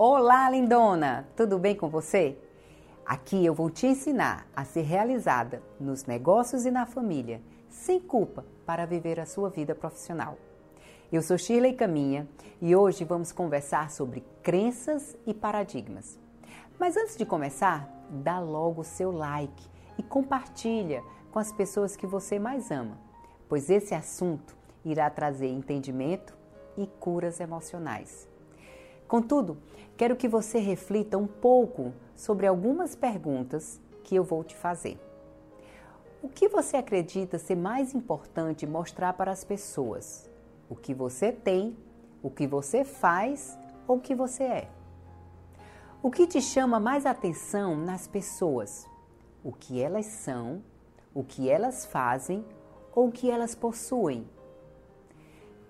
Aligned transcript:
Olá, 0.00 0.48
lindona! 0.48 1.26
Tudo 1.34 1.58
bem 1.58 1.74
com 1.74 1.88
você? 1.88 2.38
Aqui 3.04 3.44
eu 3.44 3.52
vou 3.52 3.68
te 3.68 3.84
ensinar 3.84 4.46
a 4.54 4.64
ser 4.64 4.82
realizada 4.82 5.60
nos 5.80 6.04
negócios 6.04 6.64
e 6.64 6.70
na 6.70 6.86
família, 6.86 7.42
sem 7.68 7.98
culpa, 7.98 8.46
para 8.64 8.86
viver 8.86 9.18
a 9.18 9.26
sua 9.26 9.50
vida 9.50 9.74
profissional. 9.74 10.38
Eu 11.10 11.20
sou 11.20 11.36
Shirley 11.36 11.72
Caminha 11.72 12.28
e 12.62 12.76
hoje 12.76 13.02
vamos 13.02 13.32
conversar 13.32 13.90
sobre 13.90 14.24
crenças 14.40 15.18
e 15.26 15.34
paradigmas. 15.34 16.16
Mas 16.78 16.96
antes 16.96 17.16
de 17.16 17.26
começar, 17.26 17.90
dá 18.08 18.38
logo 18.38 18.82
o 18.82 18.84
seu 18.84 19.10
like 19.10 19.68
e 19.98 20.02
compartilha 20.04 21.02
com 21.32 21.40
as 21.40 21.50
pessoas 21.50 21.96
que 21.96 22.06
você 22.06 22.38
mais 22.38 22.70
ama, 22.70 22.96
pois 23.48 23.68
esse 23.68 23.96
assunto 23.96 24.56
irá 24.84 25.10
trazer 25.10 25.48
entendimento 25.48 26.38
e 26.76 26.86
curas 26.86 27.40
emocionais. 27.40 28.27
Contudo, 29.08 29.56
quero 29.96 30.14
que 30.14 30.28
você 30.28 30.58
reflita 30.58 31.16
um 31.16 31.26
pouco 31.26 31.94
sobre 32.14 32.46
algumas 32.46 32.94
perguntas 32.94 33.80
que 34.04 34.14
eu 34.14 34.22
vou 34.22 34.44
te 34.44 34.54
fazer. 34.54 35.00
O 36.22 36.28
que 36.28 36.46
você 36.46 36.76
acredita 36.76 37.38
ser 37.38 37.56
mais 37.56 37.94
importante 37.94 38.66
mostrar 38.66 39.14
para 39.14 39.32
as 39.32 39.42
pessoas? 39.44 40.28
O 40.68 40.76
que 40.76 40.92
você 40.92 41.32
tem, 41.32 41.74
o 42.22 42.28
que 42.28 42.46
você 42.46 42.84
faz 42.84 43.58
ou 43.86 43.96
o 43.96 44.00
que 44.00 44.14
você 44.14 44.42
é? 44.42 44.68
O 46.02 46.10
que 46.10 46.26
te 46.26 46.42
chama 46.42 46.78
mais 46.78 47.06
atenção 47.06 47.76
nas 47.76 48.06
pessoas? 48.06 48.86
O 49.42 49.52
que 49.52 49.80
elas 49.80 50.04
são, 50.04 50.62
o 51.14 51.24
que 51.24 51.48
elas 51.48 51.86
fazem 51.86 52.44
ou 52.94 53.08
o 53.08 53.12
que 53.12 53.30
elas 53.30 53.54
possuem? 53.54 54.28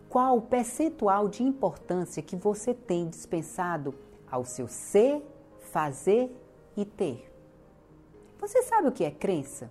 Qual 0.08 0.38
o 0.38 0.42
percentual 0.42 1.28
de 1.28 1.42
importância 1.42 2.22
que 2.22 2.34
você 2.34 2.72
tem 2.72 3.08
dispensado 3.08 3.94
ao 4.30 4.44
seu 4.44 4.66
ser, 4.66 5.22
fazer 5.70 6.34
e 6.76 6.84
ter. 6.84 7.30
Você 8.40 8.62
sabe 8.62 8.88
o 8.88 8.92
que 8.92 9.04
é 9.04 9.10
crença? 9.10 9.70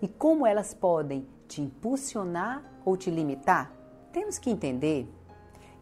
E 0.00 0.08
como 0.08 0.46
elas 0.46 0.74
podem 0.74 1.26
te 1.46 1.60
impulsionar 1.60 2.64
ou 2.84 2.96
te 2.96 3.10
limitar? 3.10 3.72
Temos 4.12 4.38
que 4.38 4.50
entender 4.50 5.08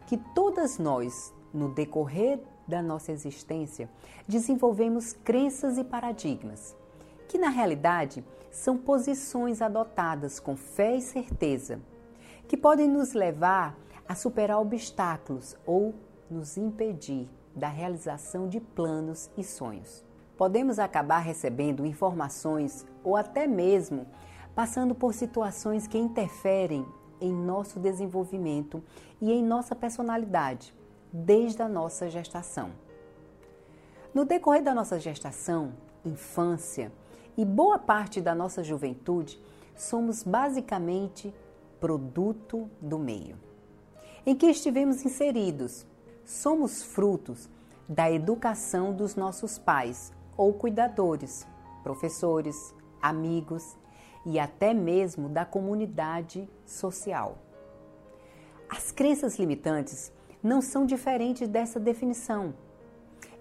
que 0.05 0.17
todas 0.35 0.77
nós, 0.77 1.33
no 1.53 1.69
decorrer 1.73 2.39
da 2.67 2.81
nossa 2.81 3.11
existência, 3.11 3.89
desenvolvemos 4.27 5.13
crenças 5.13 5.77
e 5.77 5.83
paradigmas, 5.83 6.75
que 7.27 7.37
na 7.37 7.49
realidade 7.49 8.23
são 8.51 8.77
posições 8.77 9.61
adotadas 9.61 10.39
com 10.39 10.55
fé 10.55 10.95
e 10.95 11.01
certeza, 11.01 11.79
que 12.47 12.57
podem 12.57 12.87
nos 12.87 13.13
levar 13.13 13.77
a 14.07 14.15
superar 14.15 14.59
obstáculos 14.59 15.55
ou 15.65 15.93
nos 16.29 16.57
impedir 16.57 17.29
da 17.55 17.67
realização 17.67 18.47
de 18.47 18.59
planos 18.59 19.29
e 19.37 19.43
sonhos. 19.43 20.05
Podemos 20.37 20.77
acabar 20.77 21.19
recebendo 21.19 21.85
informações 21.85 22.85
ou 23.03 23.15
até 23.15 23.47
mesmo 23.47 24.07
passando 24.55 24.95
por 24.95 25.13
situações 25.13 25.87
que 25.87 25.97
interferem 25.97 26.85
em 27.19 27.33
nosso 27.33 27.79
desenvolvimento 27.79 28.83
e 29.19 29.31
em 29.31 29.43
nossa 29.43 29.75
personalidade 29.75 30.73
desde 31.11 31.61
a 31.61 31.67
nossa 31.67 32.09
gestação. 32.09 32.71
No 34.13 34.25
decorrer 34.25 34.63
da 34.63 34.73
nossa 34.73 34.99
gestação, 34.99 35.73
infância 36.05 36.91
e 37.35 37.43
boa 37.43 37.79
parte 37.79 38.21
da 38.21 38.35
nossa 38.35 38.63
juventude, 38.63 39.39
somos 39.75 40.23
basicamente 40.23 41.33
produto 41.79 42.69
do 42.81 42.97
meio 42.97 43.46
em 44.27 44.35
que 44.35 44.47
estivemos 44.47 45.05
inseridos. 45.05 45.87
Somos 46.25 46.83
frutos 46.83 47.49
da 47.87 48.11
educação 48.11 48.93
dos 48.93 49.15
nossos 49.15 49.57
pais 49.57 50.11
ou 50.35 50.53
cuidadores, 50.53 51.47
professores, 51.81 52.75
amigos 53.01 53.77
e 54.25 54.37
até 54.37 54.73
mesmo 54.73 55.29
da 55.29 55.45
comunidade 55.45 56.49
social. 56.65 57.37
As 58.69 58.91
crenças 58.91 59.39
limitantes 59.39 60.11
não 60.43 60.61
são 60.61 60.85
diferentes 60.85 61.47
dessa 61.47 61.79
definição. 61.79 62.53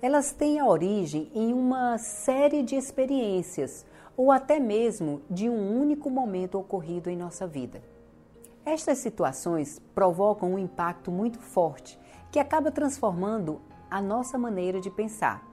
Elas 0.00 0.30
têm 0.30 0.60
a 0.60 0.66
origem 0.66 1.32
em 1.34 1.52
uma 1.52 1.98
série 1.98 2.62
de 2.62 2.76
experiências 2.76 3.84
ou 4.16 4.30
até 4.30 4.60
mesmo 4.60 5.20
de 5.28 5.48
um 5.50 5.80
único 5.80 6.08
momento 6.08 6.56
ocorrido 6.56 7.10
em 7.10 7.16
nossa 7.16 7.44
vida. 7.44 7.95
Estas 8.66 8.98
situações 8.98 9.80
provocam 9.94 10.54
um 10.54 10.58
impacto 10.58 11.08
muito 11.08 11.38
forte 11.38 11.96
que 12.32 12.38
acaba 12.40 12.72
transformando 12.72 13.60
a 13.88 14.02
nossa 14.02 14.36
maneira 14.36 14.80
de 14.80 14.90
pensar. 14.90 15.48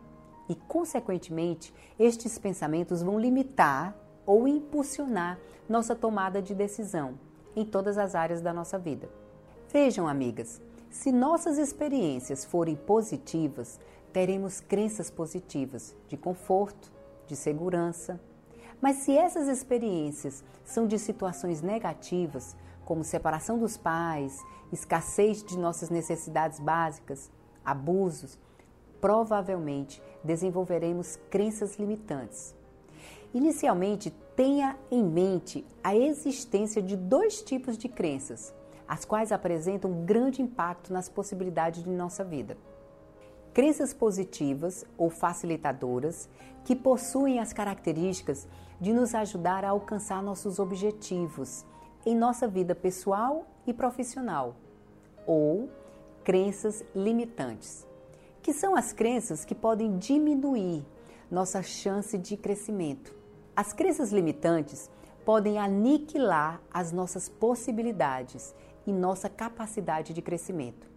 E, 0.49 0.55
consequentemente, 0.55 1.71
estes 1.99 2.39
pensamentos 2.39 3.03
vão 3.03 3.19
limitar 3.19 3.95
ou 4.25 4.47
impulsionar 4.47 5.37
nossa 5.69 5.95
tomada 5.95 6.41
de 6.41 6.55
decisão 6.55 7.13
em 7.55 7.63
todas 7.63 7.99
as 7.99 8.15
áreas 8.15 8.41
da 8.41 8.51
nossa 8.51 8.79
vida. 8.79 9.07
Vejam, 9.71 10.07
amigas, 10.07 10.59
se 10.89 11.11
nossas 11.11 11.59
experiências 11.59 12.43
forem 12.43 12.75
positivas, 12.75 13.79
teremos 14.11 14.59
crenças 14.59 15.11
positivas 15.11 15.95
de 16.07 16.17
conforto, 16.17 16.91
de 17.27 17.35
segurança. 17.35 18.19
Mas 18.81 18.97
se 18.97 19.15
essas 19.15 19.47
experiências 19.47 20.43
são 20.65 20.87
de 20.87 20.97
situações 20.97 21.61
negativas, 21.61 22.55
como 22.85 23.03
separação 23.03 23.57
dos 23.57 23.77
pais, 23.77 24.39
escassez 24.71 25.43
de 25.43 25.57
nossas 25.57 25.89
necessidades 25.89 26.59
básicas, 26.59 27.31
abusos, 27.63 28.39
provavelmente 28.99 30.01
desenvolveremos 30.23 31.17
crenças 31.29 31.75
limitantes. 31.77 32.55
Inicialmente, 33.33 34.11
tenha 34.35 34.77
em 34.91 35.03
mente 35.03 35.65
a 35.83 35.95
existência 35.95 36.81
de 36.81 36.95
dois 36.95 37.41
tipos 37.41 37.77
de 37.77 37.89
crenças, 37.89 38.53
as 38.87 39.05
quais 39.05 39.31
apresentam 39.31 40.05
grande 40.05 40.41
impacto 40.41 40.93
nas 40.93 41.09
possibilidades 41.09 41.83
de 41.83 41.89
nossa 41.89 42.23
vida. 42.23 42.57
Crenças 43.53 43.93
positivas 43.93 44.85
ou 44.97 45.09
facilitadoras 45.09 46.29
que 46.63 46.75
possuem 46.75 47.39
as 47.39 47.53
características 47.53 48.47
de 48.79 48.93
nos 48.93 49.13
ajudar 49.13 49.63
a 49.63 49.69
alcançar 49.69 50.21
nossos 50.23 50.59
objetivos 50.59 51.65
em 52.05 52.15
nossa 52.15 52.47
vida 52.47 52.75
pessoal 52.75 53.47
e 53.65 53.73
profissional, 53.73 54.55
ou 55.25 55.69
crenças 56.23 56.83
limitantes, 56.95 57.87
que 58.41 58.53
são 58.53 58.75
as 58.75 58.91
crenças 58.91 59.45
que 59.45 59.55
podem 59.55 59.97
diminuir 59.97 60.85
nossa 61.31 61.61
chance 61.61 62.17
de 62.17 62.35
crescimento. 62.35 63.15
As 63.55 63.71
crenças 63.71 64.11
limitantes 64.11 64.89
podem 65.25 65.57
aniquilar 65.57 66.61
as 66.71 66.91
nossas 66.91 67.29
possibilidades 67.29 68.53
e 68.85 68.91
nossa 68.91 69.29
capacidade 69.29 70.13
de 70.13 70.21
crescimento. 70.21 70.87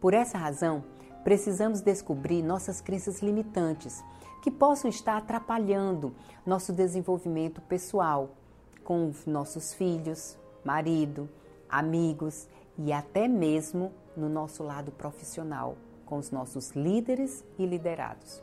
Por 0.00 0.14
essa 0.14 0.36
razão, 0.36 0.84
precisamos 1.22 1.80
descobrir 1.80 2.42
nossas 2.42 2.80
crenças 2.80 3.20
limitantes 3.20 4.02
que 4.42 4.50
possam 4.50 4.88
estar 4.88 5.16
atrapalhando 5.16 6.14
nosso 6.44 6.72
desenvolvimento 6.72 7.60
pessoal 7.60 8.30
com 8.90 9.06
os 9.06 9.24
nossos 9.24 9.72
filhos, 9.72 10.36
marido, 10.64 11.28
amigos 11.68 12.48
e 12.76 12.92
até 12.92 13.28
mesmo 13.28 13.92
no 14.16 14.28
nosso 14.28 14.64
lado 14.64 14.90
profissional, 14.90 15.76
com 16.04 16.18
os 16.18 16.32
nossos 16.32 16.72
líderes 16.72 17.44
e 17.56 17.64
liderados. 17.64 18.42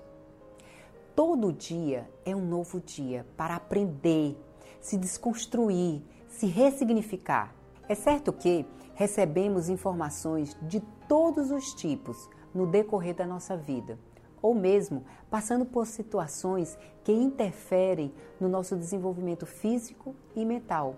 Todo 1.13 1.51
dia 1.51 2.09
é 2.23 2.33
um 2.33 2.47
novo 2.47 2.79
dia 2.79 3.25
para 3.35 3.57
aprender, 3.57 4.37
se 4.79 4.97
desconstruir, 4.97 6.01
se 6.29 6.45
ressignificar. 6.45 7.53
É 7.89 7.93
certo 7.93 8.31
que 8.31 8.65
recebemos 8.95 9.67
informações 9.67 10.55
de 10.61 10.79
todos 11.09 11.51
os 11.51 11.73
tipos 11.73 12.29
no 12.55 12.65
decorrer 12.65 13.15
da 13.15 13.27
nossa 13.27 13.57
vida, 13.57 13.99
ou 14.41 14.53
mesmo 14.53 15.03
passando 15.29 15.65
por 15.65 15.85
situações 15.85 16.77
que 17.03 17.11
interferem 17.11 18.13
no 18.39 18.47
nosso 18.47 18.75
desenvolvimento 18.75 19.45
físico 19.45 20.15
e 20.35 20.45
mental 20.45 20.97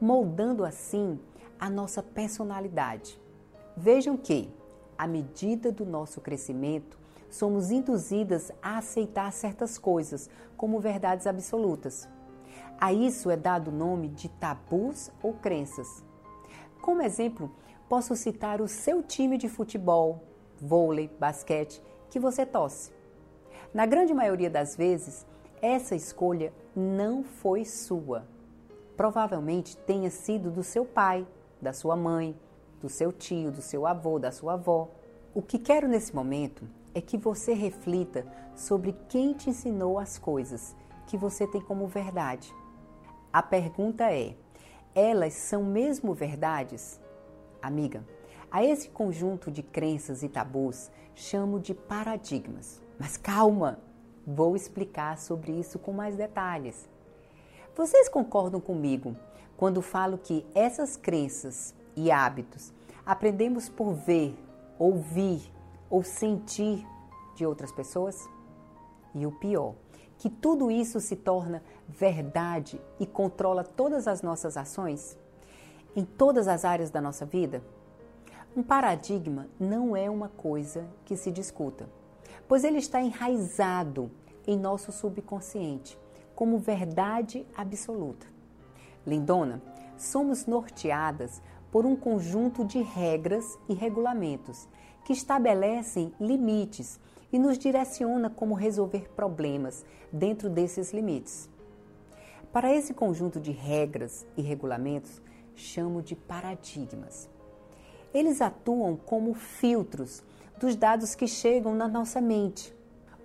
moldando 0.00 0.64
assim 0.64 1.18
a 1.58 1.70
nossa 1.70 2.02
personalidade. 2.02 3.20
Vejam 3.76 4.16
que, 4.16 4.50
à 4.96 5.06
medida 5.06 5.72
do 5.72 5.84
nosso 5.84 6.20
crescimento, 6.20 6.98
somos 7.28 7.70
induzidas 7.70 8.52
a 8.62 8.78
aceitar 8.78 9.32
certas 9.32 9.78
coisas 9.78 10.30
como 10.56 10.80
verdades 10.80 11.26
absolutas. 11.26 12.08
A 12.78 12.92
isso 12.92 13.30
é 13.30 13.36
dado 13.36 13.68
o 13.68 13.74
nome 13.74 14.08
de 14.08 14.28
tabus 14.28 15.10
ou 15.22 15.34
crenças. 15.34 16.04
Como 16.80 17.02
exemplo, 17.02 17.50
posso 17.88 18.14
citar 18.14 18.60
o 18.60 18.68
seu 18.68 19.02
time 19.02 19.38
de 19.38 19.48
futebol, 19.48 20.24
vôlei, 20.60 21.10
basquete 21.18 21.82
que 22.10 22.18
você 22.18 22.44
torce. 22.46 22.92
Na 23.72 23.86
grande 23.86 24.14
maioria 24.14 24.50
das 24.50 24.76
vezes, 24.76 25.26
essa 25.60 25.94
escolha 25.94 26.52
não 26.74 27.22
foi 27.22 27.64
sua 27.64 28.26
provavelmente 28.96 29.76
tenha 29.76 30.10
sido 30.10 30.50
do 30.50 30.64
seu 30.64 30.84
pai, 30.84 31.26
da 31.60 31.72
sua 31.72 31.94
mãe, 31.94 32.36
do 32.80 32.88
seu 32.88 33.12
tio, 33.12 33.50
do 33.50 33.60
seu 33.60 33.86
avô, 33.86 34.18
da 34.18 34.32
sua 34.32 34.54
avó. 34.54 34.88
O 35.34 35.42
que 35.42 35.58
quero 35.58 35.86
nesse 35.86 36.14
momento 36.14 36.66
é 36.94 37.00
que 37.00 37.18
você 37.18 37.52
reflita 37.52 38.26
sobre 38.54 38.96
quem 39.08 39.34
te 39.34 39.50
ensinou 39.50 39.98
as 39.98 40.18
coisas 40.18 40.74
que 41.06 41.16
você 41.16 41.46
tem 41.46 41.60
como 41.60 41.86
verdade. 41.86 42.52
A 43.32 43.42
pergunta 43.42 44.10
é: 44.10 44.34
elas 44.94 45.34
são 45.34 45.62
mesmo 45.62 46.14
verdades? 46.14 46.98
Amiga, 47.60 48.04
a 48.50 48.64
esse 48.64 48.88
conjunto 48.88 49.50
de 49.50 49.62
crenças 49.62 50.22
e 50.22 50.28
tabus 50.28 50.90
chamo 51.14 51.58
de 51.58 51.74
paradigmas. 51.74 52.80
Mas 52.98 53.16
calma, 53.16 53.78
vou 54.26 54.56
explicar 54.56 55.18
sobre 55.18 55.52
isso 55.52 55.78
com 55.78 55.92
mais 55.92 56.16
detalhes. 56.16 56.88
Vocês 57.74 58.08
concordam 58.08 58.60
comigo 58.60 59.16
quando 59.56 59.82
falo 59.82 60.18
que 60.18 60.46
essas 60.54 60.96
crenças 60.96 61.74
e 61.94 62.10
hábitos 62.10 62.72
aprendemos 63.04 63.68
por 63.68 63.92
ver, 63.92 64.36
ouvir 64.78 65.52
ou 65.88 66.02
sentir 66.02 66.86
de 67.34 67.46
outras 67.46 67.72
pessoas? 67.72 68.28
E 69.14 69.26
o 69.26 69.32
pior, 69.32 69.74
que 70.18 70.28
tudo 70.28 70.70
isso 70.70 71.00
se 71.00 71.16
torna 71.16 71.62
verdade 71.88 72.80
e 72.98 73.06
controla 73.06 73.62
todas 73.62 74.08
as 74.08 74.22
nossas 74.22 74.56
ações? 74.56 75.16
Em 75.94 76.04
todas 76.04 76.48
as 76.48 76.64
áreas 76.64 76.90
da 76.90 77.00
nossa 77.00 77.24
vida? 77.24 77.62
Um 78.56 78.62
paradigma 78.62 79.48
não 79.60 79.94
é 79.94 80.08
uma 80.08 80.30
coisa 80.30 80.88
que 81.04 81.14
se 81.14 81.30
discuta, 81.30 81.86
pois 82.48 82.64
ele 82.64 82.78
está 82.78 83.02
enraizado 83.02 84.10
em 84.46 84.58
nosso 84.58 84.90
subconsciente 84.90 85.98
como 86.34 86.56
verdade 86.56 87.46
absoluta. 87.54 88.26
Lindona, 89.06 89.60
somos 89.98 90.46
norteadas 90.46 91.42
por 91.70 91.84
um 91.84 91.94
conjunto 91.94 92.64
de 92.64 92.80
regras 92.80 93.58
e 93.68 93.74
regulamentos 93.74 94.66
que 95.04 95.12
estabelecem 95.12 96.14
limites 96.18 96.98
e 97.30 97.38
nos 97.38 97.58
direciona 97.58 98.30
como 98.30 98.54
resolver 98.54 99.10
problemas 99.14 99.84
dentro 100.10 100.48
desses 100.48 100.94
limites. 100.94 101.46
Para 102.50 102.74
esse 102.74 102.94
conjunto 102.94 103.38
de 103.38 103.52
regras 103.52 104.26
e 104.34 104.40
regulamentos, 104.40 105.20
chamo 105.54 106.00
de 106.00 106.16
paradigmas. 106.16 107.35
Eles 108.16 108.40
atuam 108.40 108.96
como 108.96 109.34
filtros 109.34 110.22
dos 110.58 110.74
dados 110.74 111.14
que 111.14 111.28
chegam 111.28 111.74
na 111.74 111.86
nossa 111.86 112.18
mente. 112.18 112.74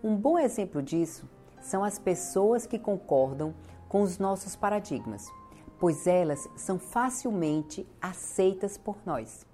Um 0.03 0.17
bom 0.17 0.37
exemplo 0.37 0.83
disso 0.83 1.29
são 1.61 1.81
as 1.81 1.97
pessoas 1.97 2.65
que 2.65 2.77
concordam 2.77 3.55
com 3.87 4.01
os 4.01 4.19
nossos 4.19 4.53
paradigmas, 4.53 5.31
pois 5.79 6.07
elas 6.07 6.45
são 6.57 6.77
facilmente 6.77 7.87
aceitas 8.01 8.77
por 8.77 8.97
nós. 9.05 9.45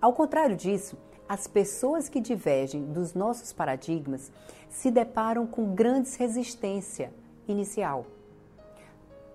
Ao 0.00 0.12
contrário 0.12 0.54
disso, 0.54 0.96
as 1.28 1.48
pessoas 1.48 2.08
que 2.08 2.20
divergem 2.20 2.92
dos 2.92 3.12
nossos 3.12 3.52
paradigmas 3.52 4.30
se 4.68 4.88
deparam 4.88 5.48
com 5.48 5.74
grandes 5.74 6.14
resistência 6.14 7.12
inicial. 7.48 8.06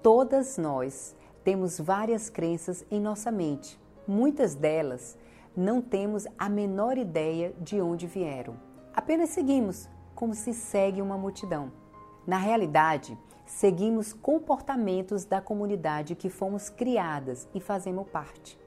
Todas 0.02 0.58
nós 0.58 1.14
temos 1.44 1.78
várias 1.78 2.30
crenças 2.30 2.86
em 2.90 3.02
nossa 3.02 3.30
mente. 3.30 3.78
Muitas 4.08 4.54
delas 4.54 5.18
não 5.58 5.82
temos 5.82 6.28
a 6.38 6.48
menor 6.48 6.98
ideia 6.98 7.54
de 7.60 7.82
onde 7.82 8.06
vieram. 8.06 8.56
Apenas 8.94 9.30
seguimos, 9.30 9.90
como 10.14 10.36
se 10.36 10.54
segue 10.54 11.02
uma 11.02 11.18
multidão. 11.18 11.72
Na 12.28 12.38
realidade, 12.38 13.18
seguimos 13.46 14.14
comportamentos 14.14 15.26
da 15.26 15.42
comunidade 15.42 16.14
que 16.14 16.30
fomos 16.30 16.70
criadas 16.70 17.48
e 17.54 17.60
fazemos 17.60 18.08
parte. 18.08 18.60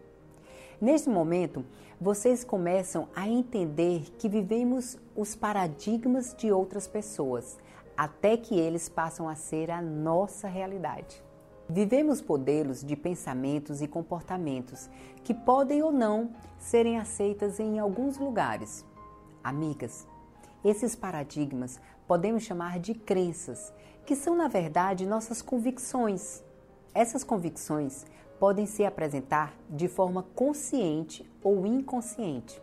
Neste 0.81 1.08
momento, 1.08 1.64
vocês 2.00 2.43
começam 2.43 3.08
a 3.14 3.29
entender 3.29 4.11
que 4.19 4.29
vivemos 4.29 4.96
os 5.17 5.37
paradigmas 5.37 6.35
de 6.35 6.50
outras 6.52 6.88
pessoas, 6.88 7.58
até 7.96 8.37
que 8.37 8.58
eles 8.58 8.88
passam 8.88 9.29
a 9.29 9.35
ser 9.35 9.70
a 9.70 9.82
nossa 9.82 10.49
realidade. 10.49 11.28
Vivemos 11.70 12.23
modelos 12.23 12.82
de 12.82 12.97
pensamentos 12.97 13.82
e 13.82 13.87
comportamentos 13.87 14.88
que 15.23 15.35
podem 15.35 15.82
ou 15.82 15.93
não 15.93 16.31
serem 16.59 16.99
aceitas 16.99 17.61
em 17.61 17.79
alguns 17.79 18.17
lugares. 18.17 18.87
Amigas, 19.44 20.06
esses 20.65 20.97
paradigmas 20.97 21.79
podemos 22.06 22.43
chamar 22.43 22.79
de 22.79 22.94
crenças, 22.94 23.70
que 24.06 24.17
são 24.17 24.35
na 24.35 24.49
verdade 24.49 25.06
nossas 25.06 25.43
convicções. 25.43 26.43
Essas 26.94 27.23
convicções 27.23 28.06
podem 28.41 28.64
se 28.64 28.87
apresentar 28.87 29.55
de 29.69 29.88
forma 29.88 30.23
consciente 30.35 31.31
ou 31.44 31.67
inconsciente. 31.67 32.62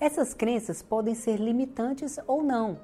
Essas 0.00 0.34
crenças 0.34 0.82
podem 0.82 1.14
ser 1.14 1.36
limitantes 1.38 2.18
ou 2.26 2.42
não. 2.42 2.80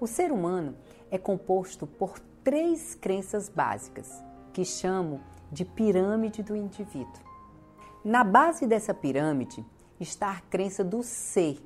O 0.00 0.06
ser 0.06 0.32
humano 0.32 0.74
é 1.10 1.18
composto 1.18 1.86
por 1.86 2.18
três 2.42 2.94
crenças 2.94 3.50
básicas, 3.50 4.24
que 4.52 4.64
chamo 4.64 5.20
de 5.50 5.64
pirâmide 5.64 6.42
do 6.42 6.54
indivíduo. 6.56 7.30
Na 8.04 8.24
base 8.24 8.66
dessa 8.66 8.94
pirâmide 8.94 9.64
está 9.98 10.32
a 10.32 10.40
crença 10.40 10.82
do 10.82 11.02
ser. 11.02 11.58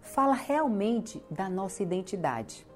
Fala 0.00 0.34
realmente 0.34 1.22
da 1.30 1.48
nossa 1.48 1.82
identidade. 1.82 2.66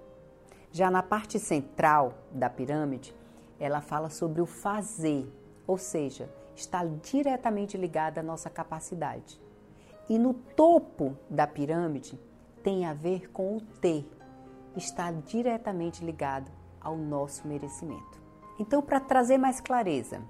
Já 0.70 0.90
na 0.90 1.02
parte 1.02 1.38
central 1.38 2.14
da 2.30 2.50
pirâmide, 2.50 3.14
ela 3.58 3.80
fala 3.80 4.10
sobre 4.10 4.40
o 4.40 4.46
fazer, 4.46 5.26
ou 5.66 5.78
seja, 5.78 6.28
está 6.54 6.84
diretamente 6.84 7.76
ligada 7.76 8.20
à 8.20 8.22
nossa 8.22 8.50
capacidade. 8.50 9.40
E 10.08 10.18
no 10.18 10.34
topo 10.34 11.16
da 11.30 11.46
pirâmide 11.46 12.18
tem 12.62 12.84
a 12.86 12.92
ver 12.92 13.30
com 13.30 13.56
o 13.56 13.60
ter, 13.60 14.08
está 14.76 15.10
diretamente 15.10 16.04
ligado 16.04 16.50
ao 16.80 16.96
nosso 16.96 17.46
merecimento. 17.46 18.23
Então, 18.58 18.80
para 18.80 19.00
trazer 19.00 19.36
mais 19.36 19.60
clareza, 19.60 20.22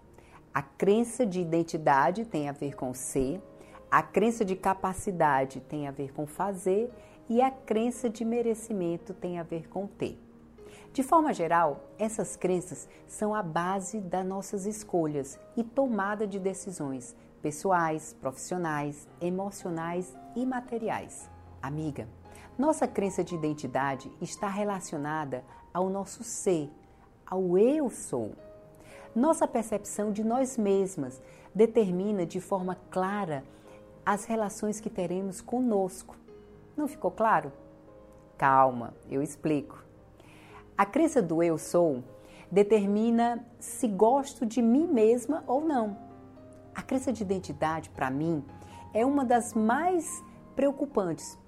a 0.52 0.62
crença 0.62 1.26
de 1.26 1.40
identidade 1.40 2.24
tem 2.24 2.48
a 2.48 2.52
ver 2.52 2.74
com 2.74 2.94
ser, 2.94 3.42
a 3.90 4.02
crença 4.02 4.44
de 4.44 4.56
capacidade 4.56 5.60
tem 5.60 5.86
a 5.86 5.90
ver 5.90 6.12
com 6.12 6.26
fazer 6.26 6.90
e 7.28 7.40
a 7.42 7.50
crença 7.50 8.08
de 8.08 8.24
merecimento 8.24 9.12
tem 9.12 9.38
a 9.38 9.42
ver 9.42 9.68
com 9.68 9.86
ter. 9.86 10.18
De 10.92 11.02
forma 11.02 11.34
geral, 11.34 11.90
essas 11.98 12.36
crenças 12.36 12.88
são 13.06 13.34
a 13.34 13.42
base 13.42 14.00
das 14.00 14.24
nossas 14.24 14.64
escolhas 14.64 15.38
e 15.56 15.64
tomada 15.64 16.26
de 16.26 16.38
decisões 16.38 17.16
pessoais, 17.42 18.16
profissionais, 18.20 19.06
emocionais 19.20 20.16
e 20.34 20.46
materiais. 20.46 21.28
Amiga, 21.60 22.08
nossa 22.56 22.86
crença 22.86 23.24
de 23.24 23.34
identidade 23.34 24.10
está 24.20 24.48
relacionada 24.48 25.44
ao 25.72 25.90
nosso 25.90 26.22
ser, 26.22 26.70
ao 27.26 27.56
eu 27.58 27.90
sou. 27.90 28.32
Nossa 29.14 29.46
percepção 29.46 30.12
de 30.12 30.24
nós 30.24 30.58
mesmas 30.58 31.22
determina 31.54 32.26
de 32.26 32.40
forma 32.40 32.76
clara 32.90 33.44
as 34.04 34.24
relações 34.24 34.80
que 34.80 34.90
teremos 34.90 35.40
conosco. 35.40 36.16
Não 36.76 36.88
ficou 36.88 37.10
claro? 37.10 37.52
Calma, 38.36 38.92
eu 39.10 39.22
explico. 39.22 39.84
A 40.76 40.84
crença 40.84 41.22
do 41.22 41.42
eu 41.42 41.56
sou 41.56 42.02
determina 42.50 43.46
se 43.58 43.86
gosto 43.86 44.44
de 44.44 44.60
mim 44.60 44.86
mesma 44.86 45.44
ou 45.46 45.60
não. 45.64 45.96
A 46.74 46.82
crença 46.82 47.12
de 47.12 47.22
identidade, 47.22 47.88
para 47.90 48.10
mim, 48.10 48.44
é 48.92 49.06
uma 49.06 49.24
das 49.24 49.54
mais 49.54 50.22
preocupantes, 50.56 51.38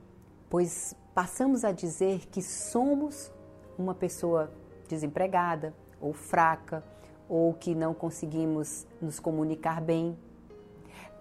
pois 0.49 0.95
passamos 1.15 1.65
a 1.65 1.73
dizer 1.73 2.27
que 2.27 2.41
somos 2.41 3.33
uma 3.77 3.95
pessoa 3.95 4.51
desempregada 4.87 5.75
ou 6.01 6.13
fraca 6.13 6.83
ou 7.29 7.53
que 7.55 7.75
não 7.75 7.93
conseguimos 7.93 8.87
nos 9.01 9.19
comunicar 9.19 9.81
bem. 9.81 10.17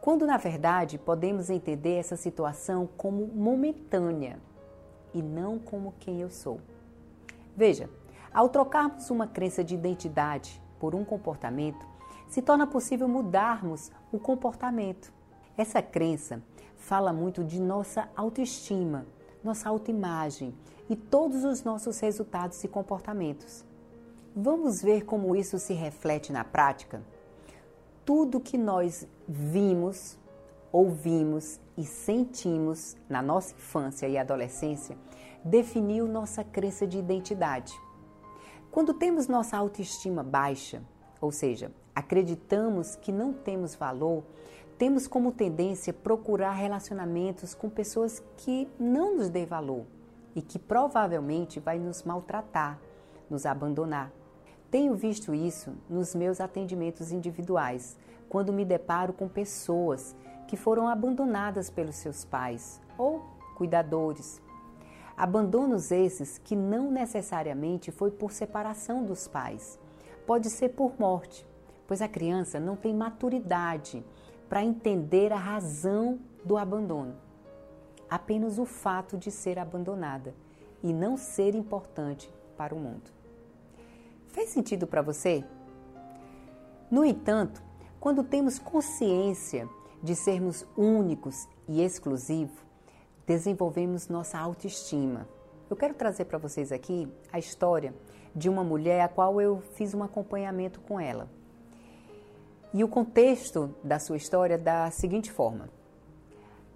Quando 0.01 0.25
na 0.25 0.37
verdade 0.37 0.97
podemos 0.97 1.49
entender 1.49 1.95
essa 1.95 2.15
situação 2.15 2.87
como 2.95 3.25
momentânea 3.27 4.39
e 5.13 5.21
não 5.21 5.57
como 5.57 5.93
quem 5.99 6.21
eu 6.21 6.29
sou. 6.29 6.59
Veja, 7.55 7.89
ao 8.33 8.49
trocarmos 8.49 9.09
uma 9.09 9.27
crença 9.27 9.63
de 9.63 9.73
identidade 9.73 10.61
por 10.79 10.93
um 10.93 11.03
comportamento, 11.03 11.85
se 12.27 12.41
torna 12.41 12.67
possível 12.67 13.07
mudarmos 13.07 13.91
o 14.11 14.19
comportamento. 14.19 15.11
Essa 15.57 15.81
crença 15.81 16.41
fala 16.75 17.13
muito 17.13 17.43
de 17.43 17.61
nossa 17.61 18.09
autoestima, 18.15 19.05
nossa 19.43 19.69
autoimagem 19.69 20.53
e 20.89 20.95
todos 20.95 21.43
os 21.43 21.63
nossos 21.63 21.99
resultados 21.99 22.63
e 22.63 22.67
comportamentos. 22.67 23.65
Vamos 24.35 24.81
ver 24.81 25.05
como 25.05 25.35
isso 25.35 25.57
se 25.57 25.73
reflete 25.73 26.31
na 26.31 26.43
prática? 26.43 27.01
Tudo 28.03 28.39
que 28.39 28.57
nós 28.57 29.07
vimos, 29.27 30.17
ouvimos 30.71 31.59
e 31.77 31.83
sentimos 31.83 32.95
na 33.09 33.21
nossa 33.21 33.53
infância 33.53 34.07
e 34.07 34.17
adolescência 34.17 34.97
definiu 35.43 36.07
nossa 36.07 36.43
crença 36.43 36.85
de 36.85 36.97
identidade. 36.97 37.73
Quando 38.71 38.93
temos 38.93 39.27
nossa 39.27 39.55
autoestima 39.57 40.21
baixa, 40.21 40.83
ou 41.21 41.31
seja, 41.31 41.71
acreditamos 41.95 42.95
que 42.95 43.11
não 43.11 43.31
temos 43.31 43.73
valor, 43.73 44.23
temos 44.77 45.07
como 45.07 45.31
tendência 45.31 45.93
procurar 45.93 46.51
relacionamentos 46.51 47.55
com 47.55 47.69
pessoas 47.69 48.21
que 48.37 48.67
não 48.77 49.15
nos 49.15 49.29
dê 49.29 49.45
valor 49.45 49.85
e 50.35 50.41
que 50.41 50.59
provavelmente 50.59 51.59
vai 51.59 51.79
nos 51.79 52.03
maltratar, 52.03 52.79
nos 53.29 53.45
abandonar. 53.45 54.11
Tenho 54.69 54.93
visto 54.93 55.33
isso 55.33 55.73
nos 55.89 56.13
meus 56.13 56.41
atendimentos 56.41 57.11
individuais, 57.11 57.97
quando 58.27 58.51
me 58.51 58.65
deparo 58.65 59.13
com 59.13 59.29
pessoas 59.29 60.15
que 60.47 60.57
foram 60.57 60.87
abandonadas 60.87 61.69
pelos 61.69 61.95
seus 61.95 62.25
pais 62.25 62.81
ou 62.97 63.23
cuidadores. 63.55 64.41
Abandonos 65.15 65.91
esses 65.91 66.37
que 66.37 66.55
não 66.55 66.91
necessariamente 66.91 67.91
foi 67.91 68.11
por 68.11 68.31
separação 68.31 69.05
dos 69.05 69.27
pais, 69.27 69.79
pode 70.27 70.49
ser 70.49 70.69
por 70.69 70.99
morte, 70.99 71.47
pois 71.87 72.01
a 72.01 72.07
criança 72.07 72.59
não 72.59 72.75
tem 72.75 72.93
maturidade 72.93 74.05
para 74.49 74.63
entender 74.63 75.31
a 75.31 75.37
razão 75.37 76.19
do 76.43 76.57
abandono. 76.57 77.15
Apenas 78.09 78.57
o 78.57 78.65
fato 78.65 79.17
de 79.17 79.31
ser 79.31 79.57
abandonada 79.57 80.33
e 80.83 80.93
não 80.93 81.17
ser 81.17 81.55
importante 81.55 82.31
para 82.57 82.73
o 82.73 82.79
mundo. 82.79 83.11
Fez 84.27 84.49
sentido 84.49 84.85
para 84.85 85.01
você? 85.01 85.43
No 86.91 87.03
entanto, 87.03 87.63
quando 87.99 88.23
temos 88.23 88.59
consciência 88.59 89.67
de 90.03 90.15
sermos 90.15 90.65
únicos 90.77 91.47
e 91.67 91.81
exclusivos, 91.81 92.55
desenvolvemos 93.25 94.07
nossa 94.07 94.37
autoestima. 94.37 95.27
Eu 95.69 95.75
quero 95.75 95.95
trazer 95.95 96.25
para 96.25 96.37
vocês 96.37 96.71
aqui 96.71 97.11
a 97.33 97.39
história 97.39 97.93
de 98.35 98.49
uma 98.49 98.63
mulher 98.63 99.01
a 99.01 99.07
qual 99.07 99.41
eu 99.41 99.61
fiz 99.73 99.93
um 99.93 100.03
acompanhamento 100.03 100.79
com 100.81 100.99
ela. 100.99 101.27
E 102.73 102.83
o 102.83 102.87
contexto 102.87 103.73
da 103.83 103.97
sua 103.97 104.17
história 104.17 104.57
da 104.57 104.91
seguinte 104.91 105.31
forma: 105.31 105.69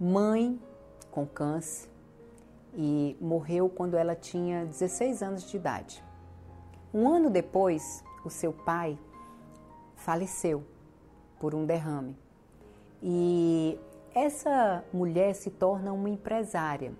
mãe 0.00 0.58
com 1.10 1.26
câncer 1.26 1.88
e 2.74 3.16
morreu 3.20 3.68
quando 3.68 3.96
ela 3.96 4.14
tinha 4.14 4.64
16 4.64 5.22
anos 5.22 5.50
de 5.50 5.56
idade. 5.56 6.04
Um 6.92 7.08
ano 7.08 7.30
depois, 7.30 8.02
o 8.24 8.30
seu 8.30 8.52
pai 8.52 8.98
faleceu 9.96 10.64
por 11.38 11.54
um 11.54 11.64
derrame. 11.64 12.16
E 13.02 13.78
essa 14.14 14.84
mulher 14.92 15.34
se 15.34 15.50
torna 15.50 15.92
uma 15.92 16.08
empresária 16.08 16.92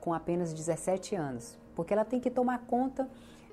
com 0.00 0.12
apenas 0.12 0.52
17 0.52 1.14
anos, 1.14 1.58
porque 1.74 1.92
ela 1.92 2.04
tem 2.04 2.20
que 2.20 2.30
tomar 2.30 2.66
conta 2.66 3.08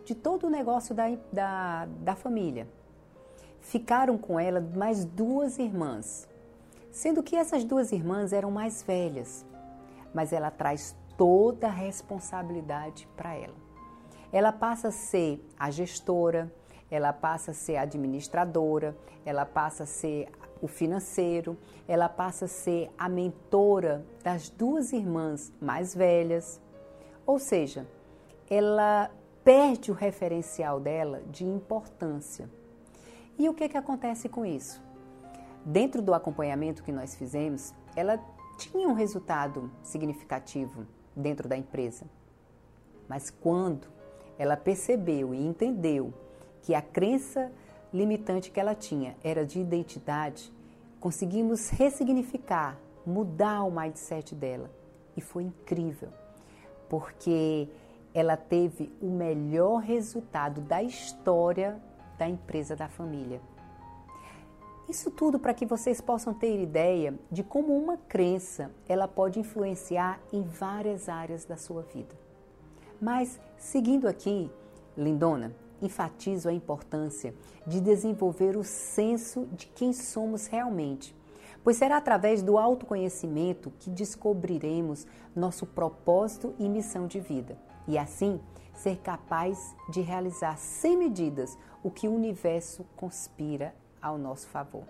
de 0.05 0.13
todo 0.13 0.47
o 0.47 0.49
negócio 0.49 0.93
da, 0.93 1.05
da, 1.31 1.85
da 1.85 2.15
família 2.15 2.67
ficaram 3.63 4.17
com 4.17 4.39
ela 4.39 4.61
mais 4.75 5.03
duas 5.05 5.57
irmãs, 5.57 6.27
sendo 6.91 7.23
que 7.23 7.35
essas 7.35 7.63
duas 7.63 7.91
irmãs 7.91 8.33
eram 8.33 8.51
mais 8.51 8.83
velhas, 8.83 9.45
mas 10.13 10.31
ela 10.31 10.51
traz 10.51 10.95
toda 11.17 11.67
a 11.67 11.71
responsabilidade 11.71 13.07
para 13.15 13.35
ela. 13.35 13.55
Ela 14.31 14.51
passa 14.51 14.87
a 14.87 14.91
ser 14.91 15.45
a 15.59 15.69
gestora, 15.69 16.53
ela 16.89 17.13
passa 17.13 17.51
a 17.51 17.53
ser 17.53 17.77
a 17.77 17.81
administradora, 17.81 18.95
ela 19.25 19.45
passa 19.45 19.83
a 19.83 19.85
ser 19.85 20.29
o 20.61 20.67
financeiro, 20.67 21.57
ela 21.87 22.07
passa 22.07 22.45
a 22.45 22.47
ser 22.47 22.91
a 22.97 23.09
mentora 23.09 24.05
das 24.23 24.49
duas 24.49 24.93
irmãs 24.93 25.51
mais 25.61 25.93
velhas. 25.93 26.61
Ou 27.25 27.37
seja, 27.37 27.87
ela 28.49 29.11
perde 29.43 29.91
o 29.91 29.93
referencial 29.93 30.79
dela 30.79 31.21
de 31.29 31.45
importância. 31.45 32.49
E 33.37 33.49
o 33.49 33.53
que, 33.53 33.67
que 33.67 33.77
acontece 33.77 34.29
com 34.29 34.45
isso? 34.45 34.81
Dentro 35.65 36.01
do 36.01 36.13
acompanhamento 36.13 36.83
que 36.83 36.91
nós 36.91 37.15
fizemos, 37.15 37.73
ela 37.95 38.17
tinha 38.57 38.87
um 38.87 38.93
resultado 38.93 39.71
significativo 39.81 40.85
dentro 41.15 41.47
da 41.47 41.57
empresa. 41.57 42.05
Mas 43.07 43.29
quando 43.29 43.87
ela 44.37 44.57
percebeu 44.57 45.33
e 45.33 45.45
entendeu 45.45 46.13
que 46.61 46.73
a 46.73 46.81
crença 46.81 47.51
limitante 47.93 48.49
que 48.49 48.59
ela 48.59 48.73
tinha 48.73 49.15
era 49.23 49.45
de 49.45 49.59
identidade, 49.59 50.51
conseguimos 50.99 51.69
ressignificar, 51.69 52.77
mudar 53.05 53.63
o 53.63 53.71
mindset 53.71 54.33
dela. 54.33 54.71
E 55.15 55.21
foi 55.21 55.43
incrível, 55.43 56.09
porque 56.89 57.69
ela 58.13 58.35
teve 58.35 58.91
o 59.01 59.09
melhor 59.09 59.77
resultado 59.77 60.61
da 60.61 60.81
história 60.81 61.79
da 62.17 62.27
empresa 62.27 62.75
da 62.75 62.87
família. 62.87 63.41
Isso 64.87 65.09
tudo 65.09 65.39
para 65.39 65.53
que 65.53 65.65
vocês 65.65 66.01
possam 66.01 66.33
ter 66.33 66.61
ideia 66.61 67.17
de 67.31 67.41
como 67.41 67.75
uma 67.75 67.97
crença 67.97 68.69
ela 68.87 69.07
pode 69.07 69.39
influenciar 69.39 70.19
em 70.31 70.43
várias 70.43 71.07
áreas 71.07 71.45
da 71.45 71.55
sua 71.55 71.83
vida. 71.83 72.15
Mas 73.01 73.39
seguindo 73.57 74.07
aqui, 74.07 74.51
lindona, 74.97 75.55
enfatizo 75.81 76.49
a 76.49 76.53
importância 76.53 77.33
de 77.65 77.79
desenvolver 77.79 78.57
o 78.57 78.63
senso 78.63 79.47
de 79.53 79.67
quem 79.67 79.93
somos 79.93 80.47
realmente, 80.47 81.15
pois 81.63 81.77
será 81.77 81.97
através 81.97 82.41
do 82.41 82.57
autoconhecimento 82.57 83.71
que 83.79 83.89
descobriremos 83.89 85.07
nosso 85.35 85.65
propósito 85.65 86.53
e 86.59 86.67
missão 86.67 87.07
de 87.07 87.19
vida. 87.19 87.57
E 87.87 87.97
assim, 87.97 88.39
ser 88.73 88.97
capaz 88.97 89.75
de 89.89 90.01
realizar 90.01 90.57
sem 90.57 90.97
medidas 90.97 91.57
o 91.81 91.89
que 91.89 92.07
o 92.07 92.13
universo 92.13 92.85
conspira 92.95 93.73
ao 94.03 94.17
nosso 94.17 94.47
favor. 94.47 94.83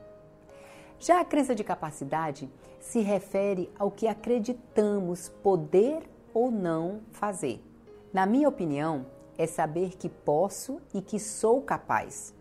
Já 0.99 1.21
a 1.21 1.25
crença 1.25 1.53
de 1.53 1.63
capacidade 1.63 2.49
se 2.79 2.99
refere 2.99 3.71
ao 3.77 3.91
que 3.91 4.07
acreditamos 4.07 5.29
poder 5.29 6.09
ou 6.33 6.49
não 6.49 7.01
fazer. 7.11 7.63
Na 8.11 8.25
minha 8.25 8.49
opinião, 8.49 9.05
é 9.37 9.47
saber 9.47 9.95
que 9.95 10.09
posso 10.09 10.81
e 10.93 11.01
que 11.01 11.19
sou 11.19 11.61
capaz. 11.61 12.33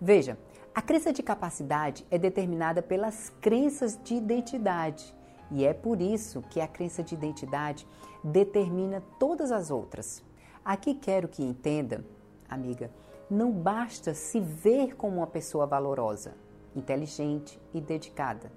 Veja, 0.00 0.38
a 0.74 0.80
crença 0.80 1.12
de 1.12 1.22
capacidade 1.22 2.06
é 2.10 2.18
determinada 2.18 2.82
pelas 2.82 3.30
crenças 3.40 3.98
de 4.02 4.14
identidade 4.14 5.14
e 5.50 5.64
é 5.64 5.74
por 5.74 6.00
isso 6.00 6.42
que 6.48 6.60
a 6.60 6.66
crença 6.66 7.02
de 7.02 7.14
identidade 7.14 7.86
determina 8.24 9.02
todas 9.18 9.52
as 9.52 9.70
outras. 9.70 10.22
Aqui 10.64 10.94
quero 10.94 11.28
que 11.28 11.42
entenda, 11.42 12.04
amiga, 12.48 12.90
não 13.30 13.50
basta 13.50 14.14
se 14.14 14.40
ver 14.40 14.96
como 14.96 15.18
uma 15.18 15.26
pessoa 15.26 15.66
valorosa, 15.66 16.34
inteligente 16.74 17.60
e 17.72 17.80
dedicada, 17.80 18.52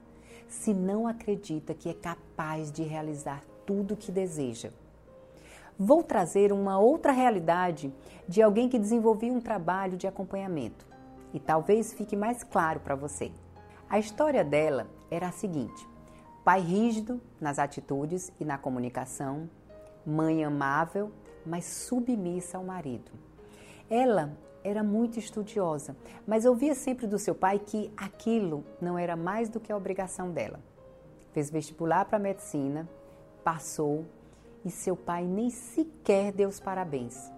se 0.47 0.73
não 0.73 1.07
acredita 1.07 1.73
que 1.73 1.89
é 1.89 1.93
capaz 1.93 2.71
de 2.71 2.83
realizar 2.83 3.43
tudo 3.65 3.93
o 3.93 3.97
que 3.97 4.11
deseja. 4.11 4.71
Vou 5.77 6.03
trazer 6.03 6.51
uma 6.51 6.79
outra 6.79 7.11
realidade 7.11 7.93
de 8.27 8.41
alguém 8.41 8.69
que 8.69 8.79
desenvolveu 8.79 9.33
um 9.33 9.41
trabalho 9.41 9.97
de 9.97 10.07
acompanhamento 10.07 10.85
e 11.33 11.39
talvez 11.39 11.93
fique 11.93 12.15
mais 12.15 12.43
claro 12.43 12.79
para 12.79 12.95
você. 12.95 13.31
A 13.89 13.99
história 13.99 14.43
dela 14.43 14.87
era 15.11 15.27
a 15.27 15.33
seguinte: 15.33 15.85
pai 16.43 16.61
rígido 16.61 17.21
nas 17.41 17.59
atitudes 17.59 18.31
e 18.39 18.45
na 18.45 18.57
comunicação, 18.57 19.49
mãe 20.05 20.45
amável 20.45 21.11
mas 21.45 21.65
submissa 21.65 22.57
ao 22.57 22.63
marido. 22.63 23.11
Ela 23.89 24.35
era 24.65 24.83
muito 24.83 25.19
estudiosa, 25.19 25.95
mas 26.25 26.45
ouvia 26.45 26.73
sempre 26.73 27.05
do 27.05 27.19
seu 27.19 27.35
pai 27.35 27.59
que 27.59 27.91
aquilo 27.95 28.65
não 28.81 28.97
era 28.97 29.15
mais 29.15 29.47
do 29.47 29.59
que 29.59 29.71
a 29.71 29.77
obrigação 29.77 30.31
dela. 30.31 30.59
Fez 31.31 31.49
vestibular 31.49 32.05
para 32.05 32.17
medicina, 32.17 32.89
passou 33.43 34.05
e 34.63 34.71
seu 34.71 34.95
pai 34.95 35.23
nem 35.25 35.49
sequer 35.49 36.31
deu 36.31 36.49
os 36.49 36.59
parabéns. 36.59 37.31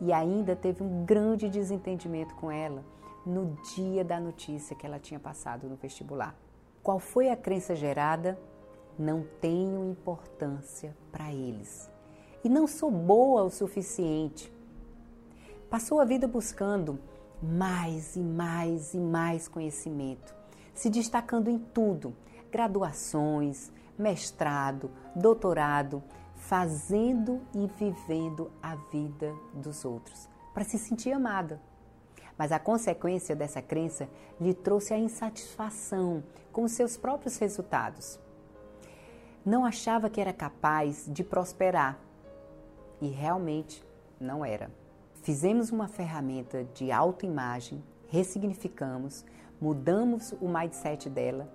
E 0.00 0.12
ainda 0.12 0.54
teve 0.54 0.82
um 0.82 1.04
grande 1.04 1.48
desentendimento 1.48 2.34
com 2.34 2.50
ela 2.50 2.84
no 3.24 3.56
dia 3.74 4.04
da 4.04 4.20
notícia 4.20 4.76
que 4.76 4.84
ela 4.84 4.98
tinha 4.98 5.18
passado 5.18 5.66
no 5.66 5.76
vestibular. 5.76 6.36
Qual 6.82 6.98
foi 6.98 7.30
a 7.30 7.36
crença 7.36 7.74
gerada? 7.74 8.38
Não 8.98 9.24
tenho 9.40 9.90
importância 9.90 10.94
para 11.10 11.32
eles 11.32 11.94
e 12.44 12.48
não 12.48 12.66
sou 12.66 12.90
boa 12.90 13.42
o 13.42 13.50
suficiente. 13.50 14.52
Passou 15.74 15.98
a 16.00 16.04
vida 16.04 16.28
buscando 16.28 17.00
mais 17.42 18.14
e 18.14 18.20
mais 18.20 18.94
e 18.94 19.00
mais 19.00 19.48
conhecimento, 19.48 20.32
se 20.72 20.88
destacando 20.88 21.50
em 21.50 21.58
tudo: 21.58 22.14
graduações, 22.48 23.72
mestrado, 23.98 24.88
doutorado, 25.16 26.00
fazendo 26.36 27.42
e 27.52 27.66
vivendo 27.66 28.52
a 28.62 28.76
vida 28.76 29.34
dos 29.52 29.84
outros, 29.84 30.28
para 30.54 30.62
se 30.62 30.78
sentir 30.78 31.10
amada. 31.10 31.60
Mas 32.38 32.52
a 32.52 32.60
consequência 32.60 33.34
dessa 33.34 33.60
crença 33.60 34.08
lhe 34.40 34.54
trouxe 34.54 34.94
a 34.94 34.98
insatisfação 34.98 36.22
com 36.52 36.68
seus 36.68 36.96
próprios 36.96 37.36
resultados. 37.38 38.16
Não 39.44 39.64
achava 39.64 40.08
que 40.08 40.20
era 40.20 40.32
capaz 40.32 41.04
de 41.08 41.24
prosperar 41.24 41.98
e 43.00 43.08
realmente 43.08 43.84
não 44.20 44.44
era. 44.44 44.83
Fizemos 45.24 45.70
uma 45.70 45.88
ferramenta 45.88 46.64
de 46.74 46.92
autoimagem, 46.92 47.82
ressignificamos, 48.08 49.24
mudamos 49.58 50.32
o 50.32 50.46
mindset 50.46 51.08
dela 51.08 51.48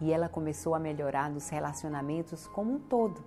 e 0.00 0.12
ela 0.12 0.28
começou 0.28 0.76
a 0.76 0.78
melhorar 0.78 1.28
nos 1.28 1.48
relacionamentos 1.48 2.46
como 2.46 2.74
um 2.74 2.78
todo. 2.78 3.24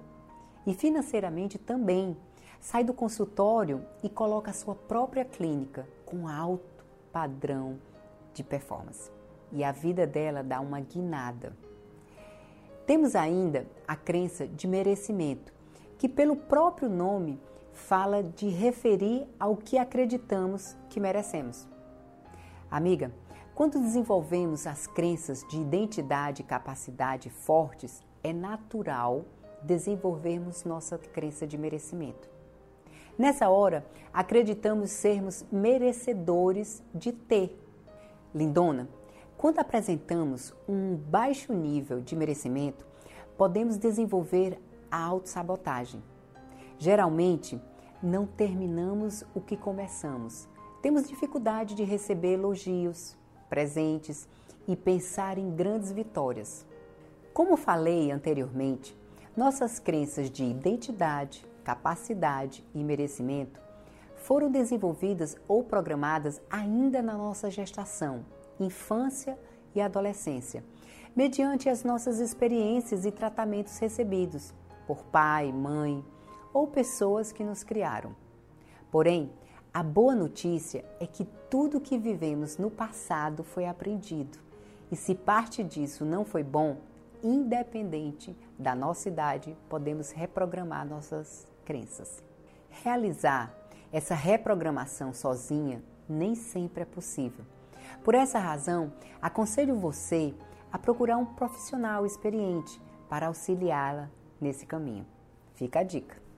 E 0.65 0.74
financeiramente 0.74 1.58
também, 1.58 2.15
sai 2.62 2.82
do 2.82 2.94
consultório 2.94 3.86
e 4.01 4.08
coloca 4.08 4.51
a 4.51 4.53
sua 4.53 4.74
própria 4.74 5.25
clínica 5.25 5.86
com 6.06 6.29
alto 6.29 6.86
padrão 7.12 7.77
de 8.34 8.41
performance. 8.41 9.12
E 9.51 9.65
a 9.65 9.74
vida 9.74 10.08
dela 10.08 10.41
dá 10.41 10.62
uma 10.62 10.79
guinada. 10.79 11.51
Temos 12.86 13.18
ainda 13.18 13.68
a 13.86 13.98
crença 13.98 14.48
de 14.48 14.65
merecimento, 14.65 15.51
que 15.98 16.08
pelo 16.08 16.38
próprio 16.38 16.88
nome 16.88 17.38
fala 17.74 18.24
de 18.24 18.50
referir 18.50 19.28
ao 19.40 19.56
que 19.56 19.78
acreditamos 19.78 20.76
que 20.90 21.00
merecemos. 21.00 21.68
Amiga, 22.70 23.12
quando 23.56 23.80
desenvolvemos 23.80 24.66
as 24.68 24.88
crenças 24.88 25.46
de 25.50 25.58
identidade 25.60 26.42
e 26.42 26.46
capacidade 26.46 27.30
fortes, 27.30 28.02
é 28.24 28.32
natural 28.32 29.26
desenvolvermos 29.62 30.64
nossa 30.64 30.98
crença 30.98 31.46
de 31.46 31.58
merecimento. 31.58 32.30
Nessa 33.18 33.50
hora, 33.50 33.86
acreditamos 34.14 34.92
sermos 34.92 35.46
merecedores 35.52 36.82
de 36.94 37.12
ter. 37.12 37.60
Lindona, 38.34 38.88
quando 39.38 39.60
apresentamos 39.60 40.54
um 40.68 40.96
baixo 40.96 41.52
nível 41.54 42.00
de 42.00 42.16
merecimento, 42.16 42.86
podemos 43.38 43.78
desenvolver 43.78 44.58
a 44.90 45.04
autossabotagem. 45.04 46.02
Geralmente, 46.80 47.62
não 48.02 48.26
terminamos 48.26 49.26
o 49.36 49.42
que 49.42 49.58
começamos. 49.58 50.48
Temos 50.82 51.10
dificuldade 51.10 51.76
de 51.76 51.84
receber 51.84 52.36
elogios, 52.36 53.18
presentes 53.50 54.30
e 54.66 54.78
pensar 54.78 55.38
em 55.38 55.54
grandes 55.54 55.92
vitórias. 55.92 56.66
Como 57.34 57.58
falei 57.58 58.12
anteriormente, 58.12 58.98
nossas 59.36 59.78
crenças 59.78 60.32
de 60.32 60.46
identidade, 60.46 61.46
capacidade 61.66 62.64
e 62.74 62.82
merecimento 62.82 63.60
foram 64.16 64.50
desenvolvidas 64.50 65.36
ou 65.50 65.64
programadas 65.64 66.42
ainda 66.50 67.02
na 67.02 67.18
nossa 67.18 67.52
gestação, 67.52 68.26
infância 68.58 69.38
e 69.76 69.82
adolescência, 69.82 70.64
mediante 71.14 71.68
as 71.68 71.84
nossas 71.84 72.20
experiências 72.20 73.06
e 73.06 73.12
tratamentos 73.12 73.78
recebidos 73.80 74.54
por 74.88 75.04
pai, 75.04 75.52
mãe 75.52 76.04
ou 76.53 76.68
pessoas 76.68 77.32
que 77.32 77.44
nos 77.44 77.63
criaram. 77.63 78.15
Porém, 78.91 79.32
a 79.74 79.84
boa 79.84 80.15
notícia 80.15 80.84
é 81.00 81.06
que 81.06 81.25
tudo 81.50 81.79
que 81.79 81.98
vivemos 81.98 82.58
no 82.58 82.72
passado 82.72 83.44
foi 83.44 83.68
aprendido. 83.68 84.39
E 84.91 84.96
se 84.96 85.13
parte 85.13 85.63
disso 85.63 86.03
não 86.03 86.25
foi 86.25 86.44
bom, 86.44 86.77
independente 87.24 88.36
da 88.58 88.74
nossa 88.74 89.08
idade, 89.08 89.56
podemos 89.70 90.12
reprogramar 90.12 90.88
nossas 90.88 91.48
crenças. 91.63 92.24
Realizar 92.70 93.53
essa 93.91 94.15
reprogramação 94.15 95.13
sozinha 95.13 95.84
nem 96.08 96.34
sempre 96.34 96.84
é 96.84 96.86
possível. 96.86 97.46
Por 98.03 98.15
essa 98.15 98.39
razão, 98.39 98.91
aconselho 99.22 99.75
você 99.75 100.34
a 100.72 100.77
procurar 100.77 101.18
um 101.18 101.25
profissional 101.25 102.06
experiente 102.06 102.82
para 103.08 103.27
auxiliá-la 103.27 104.10
nesse 104.39 104.65
caminho. 104.65 105.06
Fica 105.53 105.79
a 105.79 105.84
dica. 105.84 106.29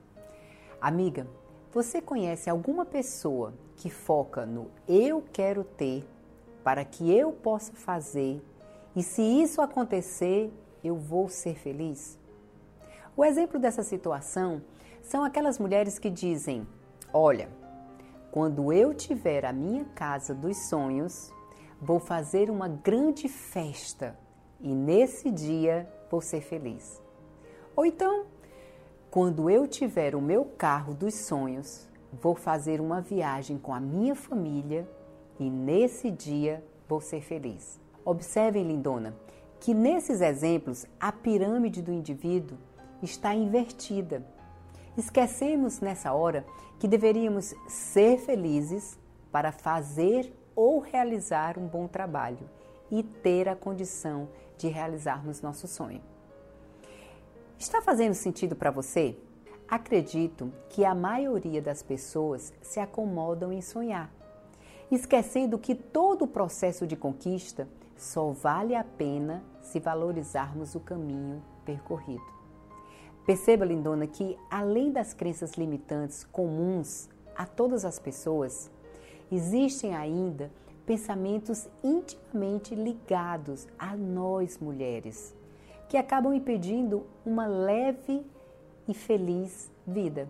Amiga, 0.82 1.28
você 1.70 2.02
conhece 2.02 2.50
alguma 2.50 2.84
pessoa 2.84 3.54
que 3.76 3.88
foca 3.88 4.44
no 4.44 4.68
eu 4.88 5.22
quero 5.32 5.62
ter 5.62 6.04
para 6.64 6.84
que 6.84 7.16
eu 7.16 7.30
possa 7.30 7.72
fazer 7.72 8.42
e 8.96 9.00
se 9.00 9.22
isso 9.22 9.62
acontecer, 9.62 10.52
eu 10.82 10.96
vou 10.96 11.28
ser 11.28 11.54
feliz? 11.54 12.18
O 13.16 13.24
exemplo 13.24 13.60
dessa 13.60 13.84
situação 13.84 14.60
são 15.00 15.22
aquelas 15.22 15.56
mulheres 15.56 16.00
que 16.00 16.10
dizem: 16.10 16.66
Olha, 17.12 17.48
quando 18.32 18.72
eu 18.72 18.92
tiver 18.92 19.44
a 19.44 19.52
minha 19.52 19.84
casa 19.94 20.34
dos 20.34 20.68
sonhos, 20.68 21.32
vou 21.80 22.00
fazer 22.00 22.50
uma 22.50 22.66
grande 22.66 23.28
festa 23.28 24.18
e 24.60 24.74
nesse 24.74 25.30
dia 25.30 25.88
vou 26.10 26.20
ser 26.20 26.40
feliz. 26.40 27.00
Ou 27.76 27.86
então, 27.86 28.26
quando 29.12 29.50
eu 29.50 29.68
tiver 29.68 30.14
o 30.14 30.22
meu 30.22 30.42
carro 30.42 30.94
dos 30.94 31.12
sonhos, 31.12 31.86
vou 32.10 32.34
fazer 32.34 32.80
uma 32.80 33.02
viagem 33.02 33.58
com 33.58 33.74
a 33.74 33.78
minha 33.78 34.14
família 34.14 34.88
e 35.38 35.50
nesse 35.50 36.10
dia 36.10 36.64
vou 36.88 36.98
ser 36.98 37.20
feliz. 37.20 37.78
Observem, 38.06 38.66
lindona, 38.66 39.14
que 39.60 39.74
nesses 39.74 40.22
exemplos 40.22 40.86
a 40.98 41.12
pirâmide 41.12 41.82
do 41.82 41.92
indivíduo 41.92 42.56
está 43.02 43.34
invertida. 43.34 44.24
Esquecemos 44.96 45.78
nessa 45.78 46.14
hora 46.14 46.46
que 46.78 46.88
deveríamos 46.88 47.54
ser 47.68 48.16
felizes 48.18 48.98
para 49.30 49.52
fazer 49.52 50.34
ou 50.56 50.78
realizar 50.78 51.58
um 51.58 51.66
bom 51.66 51.86
trabalho 51.86 52.48
e 52.90 53.02
ter 53.02 53.46
a 53.46 53.54
condição 53.54 54.30
de 54.56 54.68
realizarmos 54.68 55.42
nosso 55.42 55.68
sonho. 55.68 56.11
Está 57.62 57.80
fazendo 57.80 58.14
sentido 58.14 58.56
para 58.56 58.72
você? 58.72 59.16
Acredito 59.68 60.52
que 60.68 60.84
a 60.84 60.96
maioria 60.96 61.62
das 61.62 61.80
pessoas 61.80 62.52
se 62.60 62.80
acomodam 62.80 63.52
em 63.52 63.62
sonhar, 63.62 64.12
esquecendo 64.90 65.56
que 65.56 65.72
todo 65.72 66.22
o 66.22 66.26
processo 66.26 66.88
de 66.88 66.96
conquista 66.96 67.68
só 67.96 68.32
vale 68.32 68.74
a 68.74 68.82
pena 68.82 69.44
se 69.60 69.78
valorizarmos 69.78 70.74
o 70.74 70.80
caminho 70.80 71.40
percorrido. 71.64 72.24
Perceba, 73.24 73.64
lindona, 73.64 74.08
que 74.08 74.36
além 74.50 74.90
das 74.90 75.14
crenças 75.14 75.52
limitantes 75.52 76.24
comuns 76.24 77.08
a 77.32 77.46
todas 77.46 77.84
as 77.84 77.96
pessoas, 77.96 78.72
existem 79.30 79.94
ainda 79.94 80.50
pensamentos 80.84 81.68
intimamente 81.80 82.74
ligados 82.74 83.68
a 83.78 83.96
nós 83.96 84.58
mulheres 84.58 85.40
que 85.92 85.98
acabam 85.98 86.32
impedindo 86.32 87.06
uma 87.22 87.46
leve 87.46 88.24
e 88.88 88.94
feliz 88.94 89.70
vida. 89.86 90.26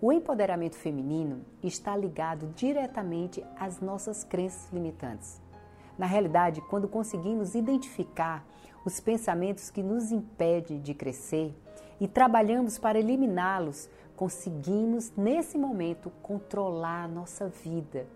O 0.00 0.12
empoderamento 0.12 0.76
feminino 0.76 1.44
está 1.64 1.96
ligado 1.96 2.46
diretamente 2.54 3.44
às 3.58 3.80
nossas 3.80 4.22
crenças 4.22 4.72
limitantes. 4.72 5.42
Na 5.98 6.06
realidade, 6.06 6.60
quando 6.70 6.86
conseguimos 6.86 7.56
identificar 7.56 8.46
os 8.84 9.00
pensamentos 9.00 9.68
que 9.68 9.82
nos 9.82 10.12
impedem 10.12 10.80
de 10.80 10.94
crescer 10.94 11.52
e 12.00 12.06
trabalhamos 12.06 12.78
para 12.78 13.00
eliminá-los, 13.00 13.90
conseguimos 14.14 15.10
nesse 15.16 15.58
momento 15.58 16.08
controlar 16.22 17.06
a 17.06 17.08
nossa 17.08 17.48
vida 17.48 18.06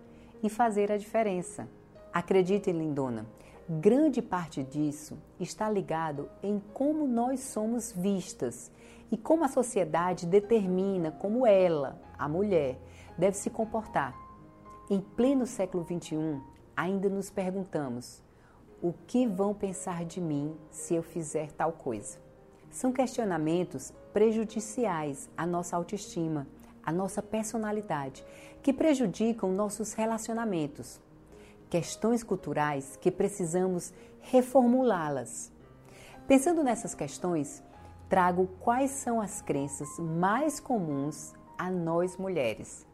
e 0.41 0.49
fazer 0.49 0.93
a 0.93 0.97
diferença. 0.97 1.67
Acredite, 2.13 2.71
lindona, 2.71 3.25
grande 3.69 4.21
parte 4.21 4.63
disso 4.63 5.17
está 5.39 5.69
ligado 5.69 6.29
em 6.41 6.61
como 6.73 7.05
nós 7.05 7.41
somos 7.41 7.91
vistas 7.91 8.71
e 9.11 9.17
como 9.17 9.43
a 9.43 9.49
sociedade 9.49 10.25
determina 10.25 11.11
como 11.11 11.45
ela, 11.45 12.01
a 12.17 12.29
mulher, 12.29 12.79
deve 13.17 13.35
se 13.35 13.49
comportar. 13.49 14.15
Em 14.89 15.01
pleno 15.01 15.45
século 15.45 15.85
XXI, 15.85 16.41
ainda 16.75 17.09
nos 17.09 17.29
perguntamos: 17.29 18.23
o 18.81 18.93
que 19.05 19.27
vão 19.27 19.53
pensar 19.53 20.05
de 20.05 20.21
mim 20.21 20.55
se 20.71 20.95
eu 20.95 21.03
fizer 21.03 21.51
tal 21.51 21.73
coisa? 21.73 22.19
São 22.69 22.93
questionamentos 22.93 23.91
prejudiciais 24.13 25.29
à 25.35 25.45
nossa 25.45 25.75
autoestima, 25.75 26.47
à 26.81 26.91
nossa 26.91 27.21
personalidade, 27.21 28.23
que 28.61 28.71
prejudicam 28.71 29.51
nossos 29.51 29.93
relacionamentos 29.93 31.01
questões 31.69 32.23
culturais 32.23 32.97
que 33.01 33.11
precisamos 33.11 33.93
reformulá-las. 34.21 35.51
Pensando 36.27 36.63
nessas 36.63 36.93
questões, 36.93 37.63
trago 38.09 38.47
quais 38.59 38.91
são 38.91 39.21
as 39.21 39.41
crenças 39.41 39.87
mais 39.99 40.59
comuns 40.59 41.33
a 41.57 41.69
nós 41.69 42.17
mulheres. 42.17 42.85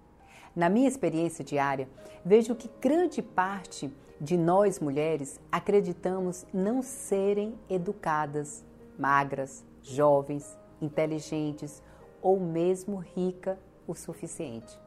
Na 0.55 0.69
minha 0.69 0.87
experiência 0.87 1.43
diária, 1.43 1.89
vejo 2.23 2.55
que 2.55 2.69
grande 2.79 3.21
parte 3.21 3.91
de 4.21 4.37
nós 4.37 4.79
mulheres 4.79 5.39
acreditamos 5.51 6.45
não 6.53 6.81
serem 6.81 7.55
educadas, 7.69 8.63
magras, 8.97 9.65
jovens, 9.81 10.57
inteligentes 10.81 11.81
ou 12.21 12.39
mesmo 12.39 12.97
rica 12.97 13.59
o 13.87 13.93
suficiente. 13.93 14.79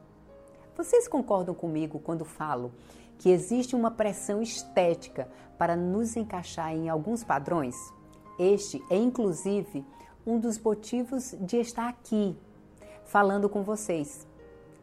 Vocês 0.75 1.07
concordam 1.07 1.53
comigo 1.53 1.99
quando 1.99 2.23
falo 2.23 2.71
que 3.17 3.29
existe 3.29 3.75
uma 3.75 3.91
pressão 3.91 4.41
estética 4.41 5.27
para 5.57 5.75
nos 5.75 6.15
encaixar 6.15 6.73
em 6.73 6.89
alguns 6.89 7.23
padrões? 7.23 7.75
Este 8.39 8.83
é 8.89 8.95
inclusive 8.95 9.85
um 10.25 10.39
dos 10.39 10.59
motivos 10.59 11.35
de 11.39 11.57
estar 11.57 11.87
aqui 11.87 12.37
falando 13.05 13.49
com 13.49 13.63
vocês. 13.63 14.27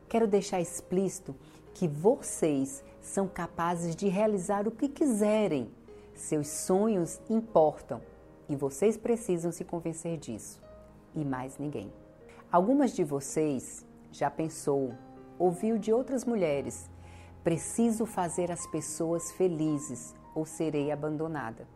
Quero 0.08 0.26
deixar 0.26 0.60
explícito 0.60 1.34
que 1.74 1.86
vocês 1.86 2.82
são 3.00 3.28
capazes 3.28 3.94
de 3.94 4.08
realizar 4.08 4.66
o 4.66 4.70
que 4.70 4.88
quiserem. 4.88 5.70
Seus 6.14 6.48
sonhos 6.48 7.20
importam 7.28 8.00
e 8.48 8.56
vocês 8.56 8.96
precisam 8.96 9.52
se 9.52 9.64
convencer 9.64 10.16
disso. 10.16 10.62
E 11.14 11.24
mais 11.24 11.58
ninguém. 11.58 11.92
Algumas 12.50 12.94
de 12.94 13.04
vocês 13.04 13.84
já 14.10 14.30
pensou, 14.30 14.94
ouviu 15.38 15.76
de 15.76 15.92
outras 15.92 16.24
mulheres: 16.24 16.88
preciso 17.44 18.06
fazer 18.06 18.50
as 18.50 18.66
pessoas 18.66 19.30
felizes 19.30 20.14
ou 20.34 20.46
serei 20.46 20.90
abandonada? 20.90 21.68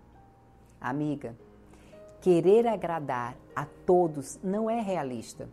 Amiga, 0.80 1.36
querer 2.22 2.66
agradar 2.66 3.36
a 3.54 3.66
todos 3.84 4.40
não 4.42 4.70
é 4.70 4.80
realista. 4.80 5.46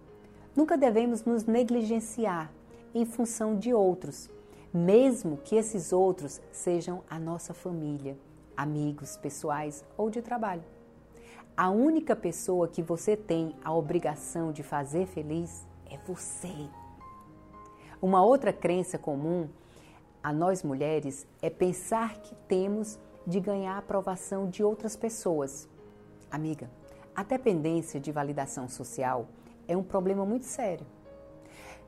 Nunca 0.55 0.77
devemos 0.77 1.25
nos 1.25 1.43
negligenciar 1.43 2.49
em 2.93 3.05
função 3.05 3.57
de 3.57 3.73
outros, 3.73 4.29
mesmo 4.73 5.35
que 5.37 5.57
esses 5.57 5.91
outros 5.91 6.41
sejam 6.49 7.03
a 7.09 7.19
nossa 7.19 7.53
família, 7.53 8.17
amigos 8.55 9.17
pessoais 9.17 9.83
ou 9.97 10.09
de 10.09 10.21
trabalho. 10.21 10.63
A 11.57 11.69
única 11.69 12.15
pessoa 12.15 12.69
que 12.69 12.81
você 12.81 13.17
tem 13.17 13.53
a 13.63 13.73
obrigação 13.73 14.53
de 14.53 14.63
fazer 14.63 15.07
feliz 15.07 15.67
é 15.89 15.97
você. 16.07 16.69
Uma 18.01 18.23
outra 18.23 18.53
crença 18.53 18.97
comum 18.97 19.49
a 20.25 20.33
nós 20.33 20.63
mulheres 20.63 21.27
é 21.39 21.51
pensar 21.51 22.17
que 22.17 22.33
temos 22.47 22.97
de 23.27 23.39
ganhar 23.39 23.75
a 23.75 23.77
aprovação 23.77 24.49
de 24.49 24.63
outras 24.63 24.95
pessoas. 24.95 25.69
Amiga, 26.31 26.67
a 27.15 27.21
dependência 27.21 27.99
de 27.99 28.11
validação 28.11 28.67
social 28.67 29.27
é 29.67 29.77
um 29.77 29.83
problema 29.83 30.25
muito 30.25 30.45
sério. 30.45 30.83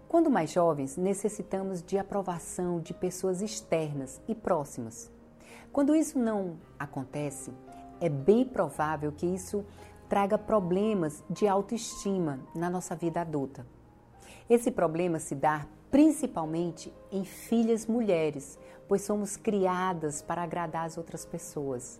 Quando 0.08 0.30
mais 0.30 0.52
jovens, 0.52 0.98
necessitamos 0.98 1.82
de 1.82 1.98
aprovação 1.98 2.80
de 2.80 2.94
pessoas 2.94 3.42
externas 3.42 4.22
e 4.28 4.36
próximas. 4.36 5.12
Quando 5.74 5.96
isso 5.96 6.20
não 6.20 6.60
acontece, 6.78 7.52
é 8.00 8.08
bem 8.08 8.46
provável 8.46 9.12
que 9.12 9.26
isso 9.26 9.66
traga 10.08 10.38
problemas 10.38 11.24
de 11.28 11.48
autoestima 11.48 12.40
na 12.54 12.70
nossa 12.70 12.96
vida 12.96 13.20
adulta. 13.20 13.66
Esse 14.48 14.70
problema 14.70 15.18
se 15.18 15.34
dá 15.34 15.66
principalmente 15.90 16.94
em 17.12 17.24
filhas 17.24 17.86
mulheres, 17.86 18.58
pois 18.88 19.02
somos 19.02 19.38
criadas 19.38 20.22
para 20.22 20.44
agradar 20.44 20.86
as 20.86 20.98
outras 20.98 21.26
pessoas. 21.26 22.00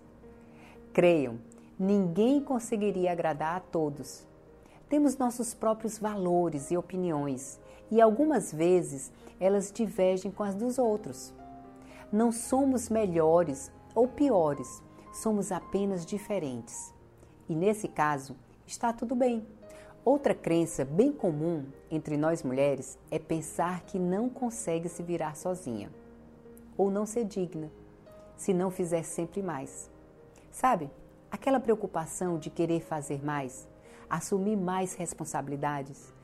Creiam, 0.92 1.38
ninguém 1.78 2.40
conseguiria 2.40 3.12
agradar 3.12 3.56
a 3.56 3.60
todos. 3.60 4.26
Temos 4.88 5.16
nossos 5.16 5.54
próprios 5.54 5.98
valores 5.98 6.70
e 6.70 6.76
opiniões, 6.76 7.60
e 7.90 8.00
algumas 8.00 8.52
vezes 8.52 9.12
elas 9.38 9.70
divergem 9.70 10.30
com 10.30 10.42
as 10.42 10.54
dos 10.54 10.78
outros. 10.78 11.32
Não 12.10 12.32
somos 12.32 12.88
melhores 12.88 13.70
ou 13.94 14.08
piores, 14.08 14.82
somos 15.12 15.52
apenas 15.52 16.06
diferentes. 16.06 16.92
E 17.48 17.54
nesse 17.54 17.88
caso, 17.88 18.36
está 18.66 18.92
tudo 18.92 19.14
bem. 19.14 19.46
Outra 20.04 20.34
crença 20.34 20.84
bem 20.84 21.12
comum 21.12 21.66
entre 21.90 22.16
nós 22.16 22.42
mulheres 22.42 22.98
é 23.10 23.18
pensar 23.18 23.82
que 23.82 23.98
não 23.98 24.28
consegue 24.28 24.88
se 24.88 25.02
virar 25.02 25.36
sozinha 25.36 25.90
ou 26.76 26.90
não 26.90 27.04
ser 27.04 27.24
digna 27.24 27.70
se 28.36 28.54
não 28.54 28.70
fizer 28.70 29.02
sempre 29.02 29.42
mais. 29.42 29.90
Sabe, 30.50 30.90
aquela 31.30 31.60
preocupação 31.60 32.38
de 32.38 32.48
querer 32.48 32.80
fazer 32.80 33.22
mais, 33.22 33.68
assumir 34.08 34.56
mais 34.56 34.94
responsabilidades, 34.94 36.14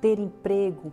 ter 0.00 0.18
emprego, 0.18 0.92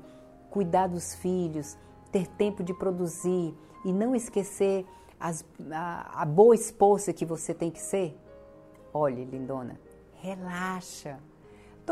cuidar 0.49 0.87
dos 0.87 1.15
filhos, 1.15 1.77
ter 2.11 2.27
tempo 2.27 2.63
de 2.63 2.73
produzir 2.73 3.55
e 3.85 3.93
não 3.93 4.15
esquecer 4.15 4.85
as, 5.19 5.45
a, 5.71 6.23
a 6.23 6.25
boa 6.25 6.55
esposa 6.55 7.13
que 7.13 7.25
você 7.25 7.53
tem 7.53 7.69
que 7.69 7.79
ser? 7.79 8.17
Olhe, 8.93 9.23
lindona, 9.23 9.79
relaxa. 10.15 11.19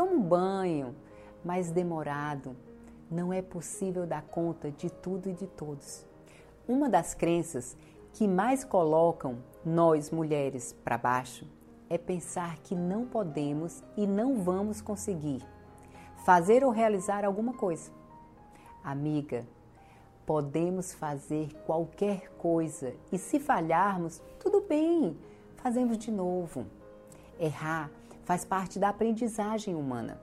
Toma 0.00 0.12
um 0.12 0.22
banho, 0.22 0.96
mas 1.44 1.70
demorado. 1.70 2.56
Não 3.10 3.30
é 3.30 3.42
possível 3.42 4.06
dar 4.06 4.22
conta 4.22 4.70
de 4.70 4.88
tudo 4.88 5.28
e 5.28 5.34
de 5.34 5.46
todos. 5.46 6.06
Uma 6.66 6.88
das 6.88 7.12
crenças 7.12 7.76
que 8.14 8.26
mais 8.26 8.64
colocam 8.64 9.36
nós 9.62 10.10
mulheres 10.10 10.74
para 10.82 10.96
baixo 10.96 11.46
é 11.90 11.98
pensar 11.98 12.56
que 12.60 12.74
não 12.74 13.04
podemos 13.04 13.84
e 13.94 14.06
não 14.06 14.42
vamos 14.42 14.80
conseguir 14.80 15.46
fazer 16.24 16.64
ou 16.64 16.70
realizar 16.70 17.22
alguma 17.22 17.52
coisa. 17.52 17.90
Amiga, 18.82 19.46
podemos 20.24 20.94
fazer 20.94 21.52
qualquer 21.66 22.30
coisa 22.38 22.94
e 23.12 23.18
se 23.18 23.38
falharmos, 23.38 24.22
tudo 24.38 24.62
bem, 24.62 25.14
fazemos 25.56 25.98
de 25.98 26.10
novo. 26.10 26.64
Errar 27.38 27.90
faz 28.24 28.44
parte 28.44 28.78
da 28.78 28.88
aprendizagem 28.88 29.74
humana. 29.74 30.20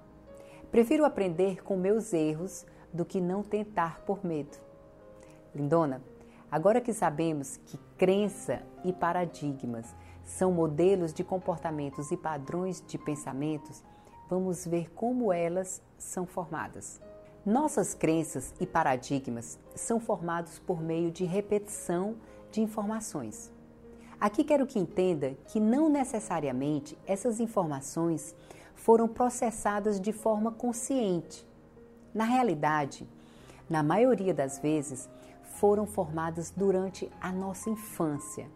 Prefiro 0.71 1.05
aprender 1.05 1.63
com 1.63 1.77
meus 1.77 2.13
erros 2.13 2.65
do 2.93 3.05
que 3.05 3.21
não 3.21 3.43
tentar 3.43 4.01
por 4.01 4.25
medo. 4.25 4.57
Lindona, 5.55 6.01
agora 6.51 6.81
que 6.81 6.93
sabemos 6.93 7.57
que 7.65 7.77
crença 7.97 8.61
e 8.83 8.91
paradigmas 8.91 9.95
são 10.23 10.51
modelos 10.51 11.13
de 11.13 11.23
comportamentos 11.23 12.11
e 12.11 12.17
padrões 12.17 12.83
de 12.85 12.97
pensamentos, 12.97 13.83
vamos 14.29 14.65
ver 14.65 14.91
como 14.91 15.31
elas 15.31 15.81
são 15.97 16.25
formadas. 16.25 17.01
Nossas 17.45 17.93
crenças 17.93 18.53
e 18.59 18.67
paradigmas 18.67 19.57
são 19.73 20.01
formados 20.01 20.59
por 20.59 20.81
meio 20.81 21.09
de 21.09 21.23
repetição 21.23 22.17
de 22.51 22.61
informações. 22.61 23.49
Aqui 24.19 24.43
quero 24.43 24.65
que 24.65 24.79
entenda 24.79 25.37
que 25.47 25.59
não 25.59 25.89
necessariamente 25.89 26.97
essas 27.05 27.39
informações 27.39 28.35
foram 28.73 29.07
processadas 29.07 30.01
de 30.01 30.11
forma 30.11 30.51
consciente. 30.51 31.47
Na 32.15 32.23
realidade, 32.23 33.07
na 33.69 33.83
maioria 33.83 34.33
das 34.33 34.57
vezes, 34.57 35.07
foram 35.59 35.85
formadas 35.85 36.49
durante 36.49 37.11
a 37.21 37.31
nossa 37.31 37.69
infância. 37.69 38.49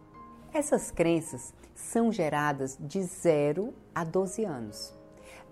Essas 0.52 0.90
crenças 0.90 1.54
são 1.76 2.12
geradas 2.12 2.76
de 2.80 3.04
0 3.04 3.72
a 3.94 4.04
12 4.04 4.44
anos. 4.44 4.98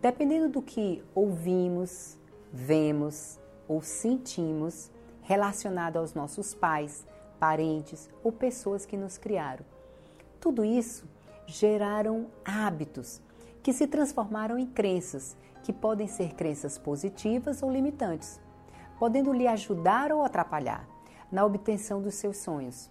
Dependendo 0.02 0.50
do 0.50 0.62
que 0.62 1.04
ouvimos, 1.14 2.18
vemos 2.52 3.40
ou 3.68 3.84
sentimos 3.84 4.90
relacionado 5.22 5.98
aos 5.98 6.16
nossos 6.16 6.56
pais, 6.56 7.06
parentes 7.40 8.10
ou 8.24 8.32
pessoas 8.32 8.88
que 8.88 8.98
nos 8.98 9.16
criaram. 9.16 9.64
Tudo 10.40 10.64
isso 10.64 11.06
geraram 11.46 12.28
hábitos 12.46 13.22
que 13.62 13.74
se 13.74 13.86
transformaram 13.88 14.58
em 14.58 14.66
crenças, 14.66 15.36
que 15.64 15.74
podem 15.74 16.08
ser 16.08 16.34
crenças 16.34 16.78
positivas 16.78 17.62
ou 17.62 17.70
limitantes, 17.70 18.40
podendo 18.98 19.34
lhe 19.34 19.48
ajudar 19.48 20.12
ou 20.12 20.24
atrapalhar 20.24 20.88
na 21.32 21.46
obtenção 21.46 22.02
dos 22.02 22.16
seus 22.16 22.38
sonhos. 22.38 22.90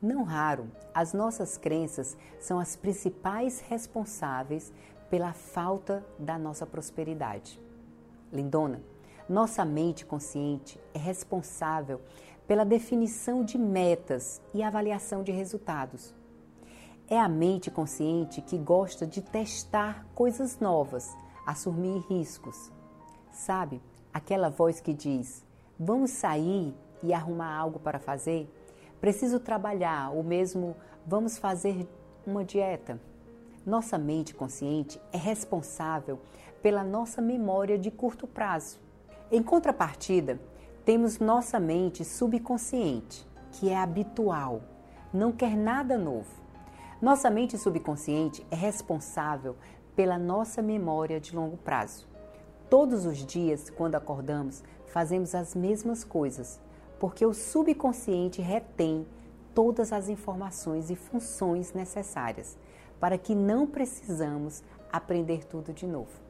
Não 0.00 0.22
raro, 0.22 0.70
as 0.94 1.12
nossas 1.12 1.58
crenças 1.58 2.16
são 2.38 2.58
as 2.58 2.74
principais 2.74 3.60
responsáveis 3.60 4.72
pela 5.10 5.34
falta 5.34 6.04
da 6.18 6.38
nossa 6.38 6.64
prosperidade. 6.64 7.60
Lindona, 8.32 8.80
nossa 9.28 9.64
mente 9.64 10.06
consciente 10.06 10.80
é 10.94 10.98
responsável 10.98 12.00
pela 12.48 12.64
definição 12.64 13.44
de 13.44 13.58
metas 13.58 14.40
e 14.54 14.62
avaliação 14.62 15.22
de 15.22 15.30
resultados. 15.30 16.14
É 17.12 17.18
a 17.18 17.28
mente 17.28 17.72
consciente 17.72 18.40
que 18.40 18.56
gosta 18.56 19.04
de 19.04 19.20
testar 19.20 20.06
coisas 20.14 20.60
novas, 20.60 21.12
assumir 21.44 22.04
riscos. 22.08 22.70
Sabe, 23.32 23.82
aquela 24.14 24.48
voz 24.48 24.78
que 24.78 24.94
diz: 24.94 25.44
vamos 25.76 26.12
sair 26.12 26.72
e 27.02 27.12
arrumar 27.12 27.52
algo 27.52 27.80
para 27.80 27.98
fazer? 27.98 28.48
Preciso 29.00 29.40
trabalhar, 29.40 30.12
ou 30.12 30.22
mesmo 30.22 30.76
vamos 31.04 31.36
fazer 31.36 31.88
uma 32.24 32.44
dieta. 32.44 33.00
Nossa 33.66 33.98
mente 33.98 34.32
consciente 34.32 35.00
é 35.12 35.16
responsável 35.16 36.20
pela 36.62 36.84
nossa 36.84 37.20
memória 37.20 37.76
de 37.76 37.90
curto 37.90 38.24
prazo. 38.24 38.78
Em 39.32 39.42
contrapartida, 39.42 40.40
temos 40.84 41.18
nossa 41.18 41.58
mente 41.58 42.04
subconsciente, 42.04 43.26
que 43.50 43.68
é 43.68 43.76
habitual, 43.76 44.62
não 45.12 45.32
quer 45.32 45.56
nada 45.56 45.98
novo. 45.98 46.39
Nossa 47.00 47.30
mente 47.30 47.56
subconsciente 47.56 48.46
é 48.50 48.54
responsável 48.54 49.56
pela 49.96 50.18
nossa 50.18 50.60
memória 50.60 51.18
de 51.18 51.34
longo 51.34 51.56
prazo. 51.56 52.06
Todos 52.68 53.06
os 53.06 53.24
dias, 53.24 53.70
quando 53.70 53.94
acordamos, 53.94 54.62
fazemos 54.86 55.34
as 55.34 55.54
mesmas 55.54 56.04
coisas, 56.04 56.60
porque 56.98 57.24
o 57.24 57.32
subconsciente 57.32 58.42
retém 58.42 59.06
todas 59.54 59.94
as 59.94 60.10
informações 60.10 60.90
e 60.90 60.94
funções 60.94 61.72
necessárias 61.72 62.58
para 63.00 63.16
que 63.16 63.34
não 63.34 63.66
precisamos 63.66 64.62
aprender 64.92 65.46
tudo 65.46 65.72
de 65.72 65.86
novo. 65.86 66.20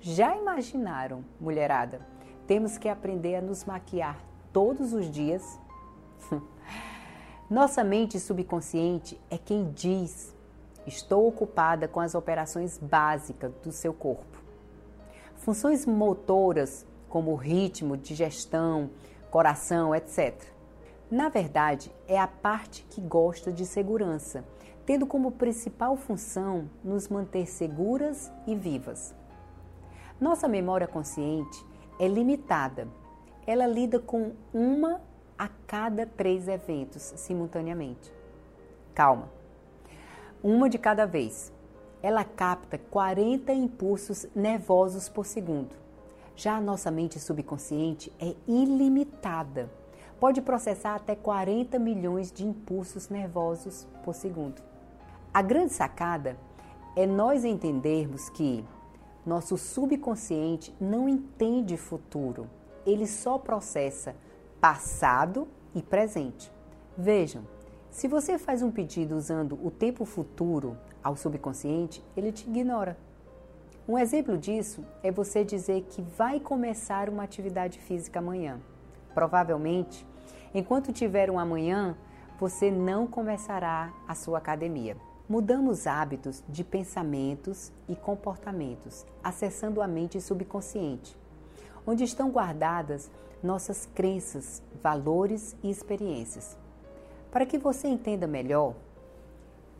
Já 0.00 0.36
imaginaram, 0.36 1.24
mulherada? 1.40 2.04
Temos 2.48 2.76
que 2.76 2.88
aprender 2.88 3.36
a 3.36 3.40
nos 3.40 3.64
maquiar 3.64 4.18
todos 4.52 4.92
os 4.92 5.08
dias? 5.08 5.56
Nossa 7.50 7.84
mente 7.84 8.18
subconsciente 8.18 9.20
é 9.30 9.36
quem 9.36 9.70
diz: 9.70 10.34
estou 10.86 11.28
ocupada 11.28 11.86
com 11.86 12.00
as 12.00 12.14
operações 12.14 12.78
básicas 12.78 13.52
do 13.62 13.70
seu 13.70 13.92
corpo. 13.92 14.42
Funções 15.36 15.84
motoras, 15.84 16.86
como 17.06 17.34
ritmo, 17.34 17.98
digestão, 17.98 18.88
coração, 19.30 19.94
etc. 19.94 20.34
Na 21.10 21.28
verdade, 21.28 21.92
é 22.08 22.18
a 22.18 22.26
parte 22.26 22.82
que 22.88 23.02
gosta 23.02 23.52
de 23.52 23.66
segurança, 23.66 24.42
tendo 24.86 25.06
como 25.06 25.32
principal 25.32 25.98
função 25.98 26.70
nos 26.82 27.08
manter 27.08 27.46
seguras 27.46 28.32
e 28.46 28.54
vivas. 28.54 29.14
Nossa 30.18 30.48
memória 30.48 30.88
consciente 30.88 31.62
é 32.00 32.08
limitada. 32.08 32.88
Ela 33.46 33.66
lida 33.66 33.98
com 33.98 34.32
uma 34.52 35.02
cada 35.74 36.06
três 36.06 36.46
eventos 36.46 37.02
simultaneamente. 37.16 38.12
Calma. 38.94 39.28
Uma 40.40 40.70
de 40.70 40.78
cada 40.78 41.04
vez. 41.04 41.52
Ela 42.00 42.22
capta 42.22 42.78
40 42.78 43.52
impulsos 43.52 44.24
nervosos 44.36 45.08
por 45.08 45.26
segundo. 45.26 45.74
Já 46.36 46.58
a 46.58 46.60
nossa 46.60 46.92
mente 46.92 47.18
subconsciente 47.18 48.12
é 48.20 48.36
ilimitada. 48.46 49.68
Pode 50.20 50.40
processar 50.42 50.94
até 50.94 51.16
40 51.16 51.76
milhões 51.80 52.30
de 52.30 52.46
impulsos 52.46 53.08
nervosos 53.08 53.84
por 54.04 54.14
segundo. 54.14 54.62
A 55.32 55.42
grande 55.42 55.72
sacada 55.72 56.36
é 56.94 57.04
nós 57.04 57.44
entendermos 57.44 58.28
que 58.28 58.64
nosso 59.26 59.58
subconsciente 59.58 60.72
não 60.80 61.08
entende 61.08 61.76
futuro, 61.76 62.48
ele 62.86 63.08
só 63.08 63.38
processa 63.38 64.14
passado 64.60 65.48
e 65.74 65.82
presente. 65.82 66.52
Vejam, 66.96 67.42
se 67.90 68.08
você 68.08 68.38
faz 68.38 68.62
um 68.62 68.70
pedido 68.70 69.16
usando 69.16 69.58
o 69.64 69.70
tempo 69.70 70.04
futuro 70.04 70.76
ao 71.02 71.16
subconsciente, 71.16 72.04
ele 72.16 72.32
te 72.32 72.48
ignora. 72.48 72.96
Um 73.86 73.98
exemplo 73.98 74.38
disso 74.38 74.84
é 75.02 75.10
você 75.10 75.44
dizer 75.44 75.82
que 75.90 76.00
vai 76.00 76.40
começar 76.40 77.08
uma 77.08 77.22
atividade 77.22 77.78
física 77.78 78.18
amanhã. 78.18 78.60
Provavelmente, 79.14 80.06
enquanto 80.54 80.92
tiver 80.92 81.30
um 81.30 81.38
amanhã, 81.38 81.96
você 82.40 82.70
não 82.70 83.06
começará 83.06 83.92
a 84.08 84.14
sua 84.14 84.38
academia. 84.38 84.96
Mudamos 85.28 85.86
hábitos 85.86 86.42
de 86.48 86.64
pensamentos 86.64 87.72
e 87.88 87.94
comportamentos, 87.94 89.06
acessando 89.22 89.80
a 89.80 89.86
mente 89.86 90.20
subconsciente, 90.20 91.16
onde 91.86 92.04
estão 92.04 92.30
guardadas 92.30 93.10
nossas 93.44 93.86
crenças, 93.94 94.62
valores 94.82 95.54
e 95.62 95.70
experiências. 95.70 96.56
Para 97.30 97.44
que 97.44 97.58
você 97.58 97.86
entenda 97.86 98.26
melhor, 98.26 98.74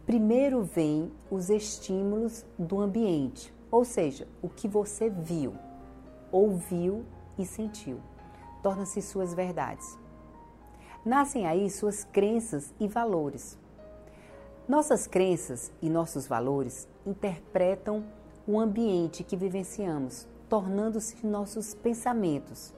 primeiro 0.05 0.63
vem 0.63 1.11
os 1.31 1.49
estímulos 1.49 2.45
do 2.59 2.79
ambiente, 2.79 3.55
ou 3.71 3.83
seja, 3.83 4.29
o 4.43 4.51
que 4.51 4.69
você 4.69 5.09
viu, 5.09 5.55
ouviu 6.31 7.07
e 7.39 7.47
sentiu. 7.47 7.99
Torna-se 8.63 9.01
suas 9.01 9.33
verdades. 9.33 9.99
Nascem 11.03 11.47
aí 11.47 11.71
suas 11.71 12.05
crenças 12.05 12.73
e 12.79 12.87
valores. 12.87 13.59
Nossas 14.69 15.07
crenças 15.07 15.73
e 15.81 15.89
nossos 15.89 16.27
valores 16.27 16.87
interpretam 17.07 18.05
o 18.47 18.61
ambiente 18.61 19.25
que 19.25 19.37
vivenciamos, 19.37 20.27
tornando-se 20.49 21.27
nossos 21.27 21.75
pensamentos. 21.75 22.75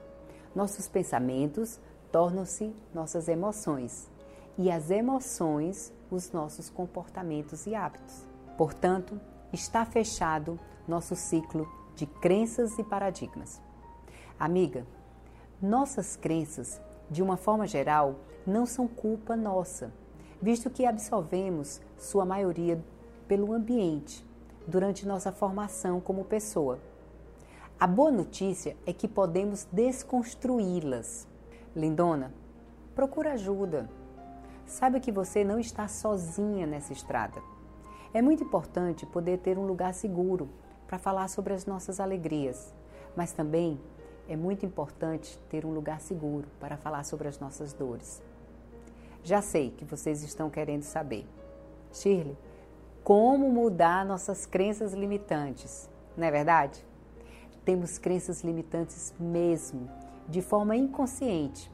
Nossos 0.57 0.87
pensamentos 0.87 1.79
tornam-se 2.11 2.73
nossas 2.91 3.27
emoções 3.27 4.09
e 4.57 4.71
as 4.71 4.89
emoções 4.89 5.93
os 6.09 6.31
nossos 6.31 6.67
comportamentos 6.67 7.67
e 7.67 7.75
hábitos. 7.75 8.25
Portanto, 8.57 9.21
está 9.53 9.85
fechado 9.85 10.59
nosso 10.87 11.15
ciclo 11.15 11.71
de 11.93 12.07
crenças 12.07 12.75
e 12.79 12.83
paradigmas. 12.83 13.61
Amiga, 14.39 14.83
nossas 15.61 16.15
crenças, 16.15 16.81
de 17.07 17.21
uma 17.21 17.37
forma 17.37 17.67
geral, 17.67 18.15
não 18.43 18.65
são 18.65 18.87
culpa 18.87 19.35
nossa, 19.35 19.93
visto 20.41 20.71
que 20.71 20.87
absorvemos 20.87 21.79
sua 21.99 22.25
maioria 22.25 22.83
pelo 23.27 23.53
ambiente 23.53 24.25
durante 24.65 25.05
nossa 25.05 25.31
formação 25.31 26.01
como 26.01 26.25
pessoa. 26.25 26.79
A 27.79 27.85
boa 27.85 28.09
notícia 28.09 28.75
é 28.87 28.91
que 28.91 29.07
podemos 29.07 29.67
desconstruí-las. 29.71 31.27
Lindona, 31.75 32.33
procura 32.95 33.33
ajuda. 33.33 33.87
Saiba 34.65 34.99
que 34.99 35.11
você 35.11 35.43
não 35.43 35.59
está 35.59 35.87
sozinha 35.87 36.65
nessa 36.65 36.91
estrada. 36.91 37.39
É 38.15 38.19
muito 38.19 38.43
importante 38.43 39.05
poder 39.05 39.37
ter 39.37 39.59
um 39.59 39.65
lugar 39.67 39.93
seguro 39.93 40.49
para 40.87 40.97
falar 40.97 41.27
sobre 41.27 41.53
as 41.53 41.67
nossas 41.67 41.99
alegrias, 41.99 42.73
mas 43.15 43.31
também 43.31 43.79
é 44.27 44.35
muito 44.35 44.65
importante 44.65 45.39
ter 45.47 45.63
um 45.63 45.71
lugar 45.71 46.01
seguro 46.01 46.47
para 46.59 46.77
falar 46.77 47.03
sobre 47.03 47.27
as 47.27 47.39
nossas 47.39 47.73
dores. 47.73 48.23
Já 49.23 49.39
sei 49.39 49.69
que 49.69 49.85
vocês 49.85 50.23
estão 50.23 50.49
querendo 50.49 50.81
saber. 50.81 51.27
Shirley, 51.93 52.35
como 53.03 53.51
mudar 53.51 54.03
nossas 54.03 54.47
crenças 54.47 54.93
limitantes? 54.93 55.87
Não 56.17 56.25
é 56.25 56.31
verdade? 56.31 56.83
Temos 57.67 57.97
crenças 57.97 58.45
limitantes 58.45 59.13
mesmo, 59.19 59.89
de 60.25 60.41
forma 60.41 60.77
inconsciente, 60.77 61.69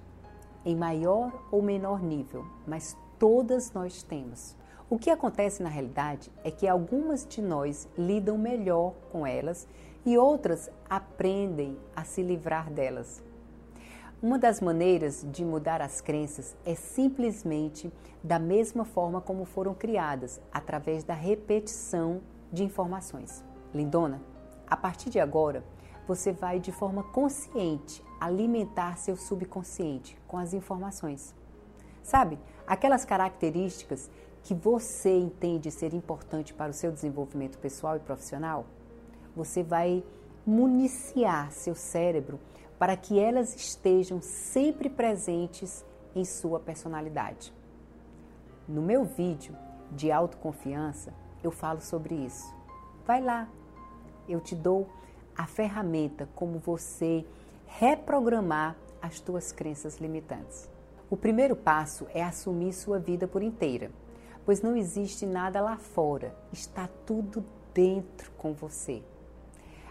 em 0.65 0.75
maior 0.75 1.31
ou 1.51 1.61
menor 1.61 2.01
nível, 2.01 2.43
mas 2.65 2.97
todas 3.19 3.71
nós 3.73 4.01
temos. 4.01 4.57
O 4.89 4.97
que 4.97 5.11
acontece 5.11 5.61
na 5.61 5.69
realidade 5.69 6.31
é 6.43 6.49
que 6.49 6.67
algumas 6.67 7.27
de 7.27 7.43
nós 7.43 7.87
lidam 7.95 8.39
melhor 8.39 8.95
com 9.11 9.23
elas 9.23 9.67
e 10.03 10.17
outras 10.17 10.67
aprendem 10.89 11.77
a 11.95 12.03
se 12.03 12.23
livrar 12.23 12.71
delas. 12.71 13.21
Uma 14.19 14.39
das 14.39 14.59
maneiras 14.61 15.23
de 15.31 15.45
mudar 15.45 15.79
as 15.79 16.01
crenças 16.01 16.55
é 16.65 16.73
simplesmente 16.73 17.93
da 18.23 18.39
mesma 18.39 18.83
forma 18.83 19.21
como 19.21 19.45
foram 19.45 19.75
criadas, 19.75 20.41
através 20.51 21.03
da 21.03 21.13
repetição 21.13 22.19
de 22.51 22.63
informações. 22.63 23.45
Lindona, 23.71 24.19
a 24.65 24.75
partir 24.75 25.11
de 25.11 25.19
agora, 25.19 25.63
você 26.07 26.31
vai 26.31 26.59
de 26.59 26.71
forma 26.71 27.03
consciente 27.03 28.03
alimentar 28.19 28.97
seu 28.97 29.15
subconsciente 29.15 30.17
com 30.27 30.37
as 30.37 30.53
informações. 30.53 31.33
Sabe, 32.01 32.37
aquelas 32.67 33.05
características 33.05 34.09
que 34.43 34.53
você 34.53 35.17
entende 35.17 35.71
ser 35.71 35.93
importante 35.93 36.53
para 36.53 36.71
o 36.71 36.73
seu 36.73 36.91
desenvolvimento 36.91 37.57
pessoal 37.57 37.95
e 37.95 37.99
profissional, 37.99 38.65
você 39.35 39.63
vai 39.63 40.03
municiar 40.45 41.51
seu 41.51 41.73
cérebro 41.73 42.39
para 42.77 42.97
que 42.97 43.17
elas 43.17 43.55
estejam 43.55 44.21
sempre 44.21 44.89
presentes 44.89 45.85
em 46.13 46.25
sua 46.25 46.59
personalidade. 46.59 47.53
No 48.67 48.81
meu 48.81 49.05
vídeo 49.05 49.55
de 49.91 50.11
autoconfiança, 50.11 51.13
eu 51.41 51.51
falo 51.51 51.79
sobre 51.81 52.15
isso. 52.15 52.53
Vai 53.05 53.21
lá, 53.21 53.47
eu 54.27 54.39
te 54.39 54.55
dou 54.55 54.89
a 55.35 55.45
ferramenta 55.45 56.27
como 56.35 56.59
você 56.59 57.25
reprogramar 57.65 58.75
as 59.01 59.19
tuas 59.19 59.51
crenças 59.51 59.97
limitantes. 59.97 60.69
O 61.09 61.17
primeiro 61.17 61.55
passo 61.55 62.07
é 62.13 62.23
assumir 62.23 62.73
sua 62.73 62.97
vida 62.97 63.27
por 63.27 63.43
inteira, 63.43 63.91
pois 64.45 64.61
não 64.61 64.75
existe 64.75 65.25
nada 65.25 65.61
lá 65.61 65.77
fora, 65.77 66.35
está 66.51 66.89
tudo 67.05 67.43
dentro 67.73 68.31
com 68.31 68.53
você. 68.53 69.03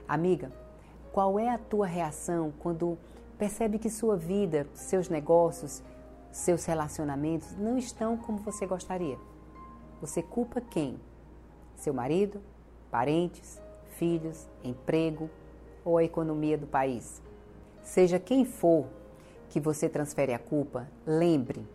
Amiga, 0.08 0.52
qual 1.12 1.38
é 1.38 1.48
a 1.48 1.58
tua 1.58 1.86
reação 1.86 2.52
quando 2.58 2.98
percebe 3.38 3.78
que 3.78 3.88
sua 3.88 4.16
vida, 4.16 4.66
seus 4.74 5.08
negócios, 5.08 5.82
seus 6.32 6.64
relacionamentos 6.64 7.54
não 7.56 7.78
estão 7.78 8.16
como 8.16 8.38
você 8.38 8.66
gostaria? 8.66 9.18
Você 10.00 10.22
culpa 10.22 10.60
quem? 10.60 10.98
Seu 11.76 11.94
marido, 11.94 12.40
parentes, 12.90 13.61
filhos, 13.92 14.48
emprego 14.62 15.30
ou 15.84 15.98
a 15.98 16.04
economia 16.04 16.56
do 16.56 16.66
país. 16.66 17.22
Seja 17.82 18.18
quem 18.18 18.44
for 18.44 18.86
que 19.48 19.60
você 19.60 19.88
transfere 19.88 20.32
a 20.32 20.38
culpa, 20.38 20.88
lembre 21.06 21.66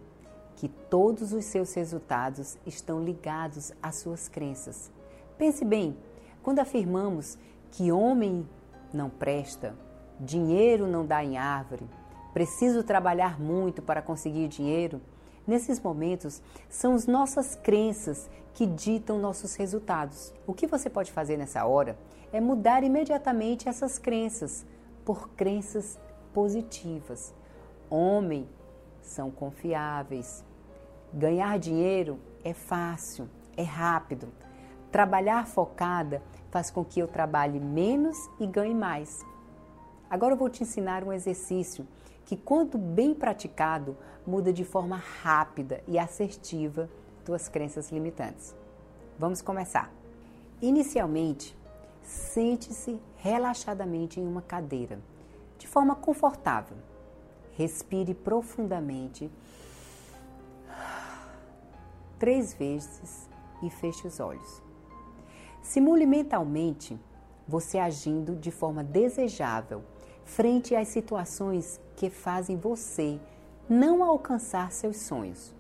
que 0.56 0.68
todos 0.68 1.34
os 1.34 1.46
seus 1.46 1.74
resultados 1.74 2.58
estão 2.66 3.04
ligados 3.04 3.72
às 3.82 3.98
suas 3.98 4.28
crenças. 4.28 4.92
Pense 5.38 5.64
bem, 5.64 5.96
quando 6.42 6.60
afirmamos 6.60 7.38
que 7.72 7.92
homem 7.92 8.48
não 8.92 9.10
presta, 9.10 9.76
dinheiro 10.20 10.88
não 10.88 11.06
dá 11.06 11.24
em 11.24 11.38
árvore, 11.38 11.86
preciso 12.34 12.84
trabalhar 12.84 13.40
muito 13.40 13.82
para 13.82 14.02
conseguir 14.02 14.48
dinheiro, 14.48 15.00
nesses 15.48 15.80
momentos 15.80 16.42
são 16.70 16.94
as 16.94 17.08
nossas 17.08 17.56
crenças 17.56 18.30
que 18.54 18.66
ditam 18.66 19.18
nossos 19.18 19.56
resultados. 19.56 20.34
O 20.46 20.54
que 20.54 20.68
você 20.68 20.90
pode 20.90 21.12
fazer 21.12 21.38
nessa 21.38 21.66
hora 21.66 21.98
é 22.34 22.42
mudar 22.42 22.84
imediatamente 22.84 23.70
essas 23.70 23.98
crenças 23.98 24.66
por 25.06 25.30
crenças 25.30 25.98
positivas. 26.34 27.34
Homem 27.90 28.48
são 29.02 29.32
confiáveis. 29.32 30.44
Ganhar 31.14 31.58
dinheiro 31.58 32.20
é 32.44 32.54
fácil, 32.54 33.30
é 33.56 33.64
rápido. 33.64 34.28
Trabalhar 34.92 35.48
focada 35.48 36.22
faz 36.52 36.70
com 36.70 36.84
que 36.84 37.00
eu 37.00 37.08
trabalhe 37.08 37.60
menos 37.60 38.18
e 38.40 38.46
ganhe 38.46 38.76
mais. 38.76 39.26
Agora 40.10 40.34
eu 40.34 40.38
vou 40.38 40.50
te 40.50 40.64
ensinar 40.64 41.04
um 41.04 41.14
exercício 41.14 41.88
que, 42.28 42.36
quando 42.36 42.78
bem 42.78 43.16
praticado, 43.16 43.98
muda 44.26 44.52
de 44.52 44.66
forma 44.66 44.98
rápida 44.98 45.82
e 45.88 45.98
assertiva 45.98 46.90
tuas 47.24 47.48
crenças 47.48 47.90
limitantes. 47.90 48.54
Vamos 49.18 49.42
começar. 49.42 49.90
Inicialmente, 50.62 51.58
sente-se 52.04 53.00
relaxadamente 53.16 54.20
em 54.20 54.28
uma 54.28 54.42
cadeira, 54.42 55.00
de 55.58 55.70
forma 55.70 55.96
confortável. 55.96 56.76
Respire 57.54 58.14
profundamente 58.14 59.32
três 62.20 62.54
vezes 62.54 63.30
e 63.64 63.70
feche 63.70 64.06
os 64.06 64.20
olhos. 64.20 64.62
Simule 65.62 66.06
mentalmente 66.06 67.00
você 67.48 67.78
agindo 67.78 68.36
de 68.36 68.52
forma 68.52 68.84
desejável 68.84 69.82
frente 70.28 70.76
às 70.76 70.90
situações 70.90 71.80
que 71.96 72.10
fazem 72.10 72.58
você 72.58 73.20
não 73.68 74.04
alcançar 74.04 74.72
seus 74.74 74.98
sonhos. 74.98 75.56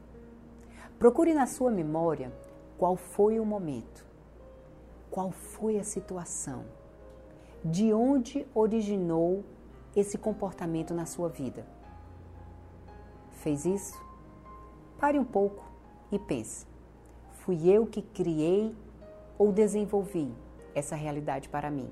Procure 0.99 1.34
na 1.34 1.47
sua 1.47 1.71
memória 1.71 2.32
qual 2.77 2.97
foi 2.97 3.39
o 3.39 3.45
momento, 3.45 4.06
qual 5.10 5.32
foi 5.32 5.80
a 5.80 5.84
situação, 5.84 6.65
de 7.63 7.93
onde 7.93 8.45
originou 8.53 9.43
esse 9.95 10.17
comportamento 10.17 10.93
na 10.93 11.06
sua 11.06 11.30
vida. 11.30 11.65
Fez 13.32 13.65
isso? 13.65 13.99
Pare 14.99 15.17
um 15.17 15.25
pouco 15.25 15.63
e 16.12 16.19
pense: 16.19 16.67
fui 17.32 17.69
eu 17.69 17.88
que 17.88 18.01
criei 18.01 18.75
ou 19.39 19.51
desenvolvi 19.51 20.32
essa 20.75 20.95
realidade 20.95 21.47
para 21.47 21.71
mim? 21.71 21.89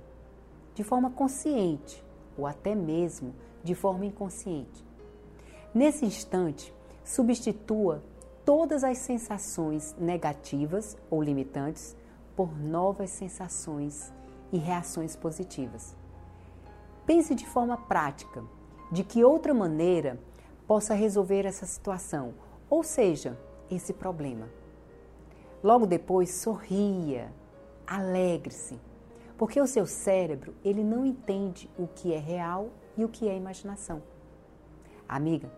De 0.74 0.84
forma 0.84 1.10
consciente 1.10 2.05
ou 2.38 2.46
até 2.46 2.76
mesmo 2.76 3.34
de 3.64 3.74
forma 3.76 4.06
inconsciente. 4.06 4.86
Nesse 5.74 6.06
instante, 6.06 6.74
substitua 7.04 8.04
todas 8.46 8.84
as 8.84 9.00
sensações 9.00 9.96
negativas 10.00 10.96
ou 11.10 11.22
limitantes 11.22 11.96
por 12.36 12.58
novas 12.58 13.10
sensações 13.10 14.14
e 14.52 14.58
reações 14.58 15.16
positivas. 15.16 15.96
Pense 17.06 17.34
de 17.36 17.46
forma 17.46 17.78
prática 17.78 18.44
de 18.92 19.04
que 19.04 19.24
outra 19.24 19.54
maneira 19.54 20.20
possa 20.68 20.94
resolver 20.94 21.46
essa 21.46 21.66
situação, 21.66 22.34
ou 22.70 22.84
seja, 22.84 23.38
esse 23.70 23.94
problema. 23.94 24.48
Logo 25.64 25.86
depois, 25.86 26.36
sorria, 26.36 27.32
alegre-se, 27.86 28.80
porque 29.38 29.60
o 29.60 29.68
seu 29.68 29.86
cérebro 29.86 30.54
ele 30.64 30.84
não 30.84 31.06
entende 31.06 31.70
o 31.78 31.88
que 31.88 32.14
é 32.14 32.20
real 32.20 32.70
e 32.98 33.04
o 33.04 33.10
que 33.10 33.28
é 33.28 33.36
imaginação. 33.36 34.02
Amiga, 35.08 35.52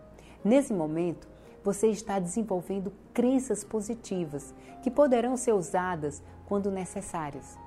nesse 0.44 0.72
momento 0.72 1.28
você 1.62 1.88
está 1.88 2.18
desenvolvendo 2.18 2.92
crenças 3.12 3.64
positivas 3.64 4.54
que 4.82 4.90
poderão 4.90 5.36
ser 5.36 5.52
usadas 5.52 6.22
quando 6.46 6.70
necessárias. 6.70 7.58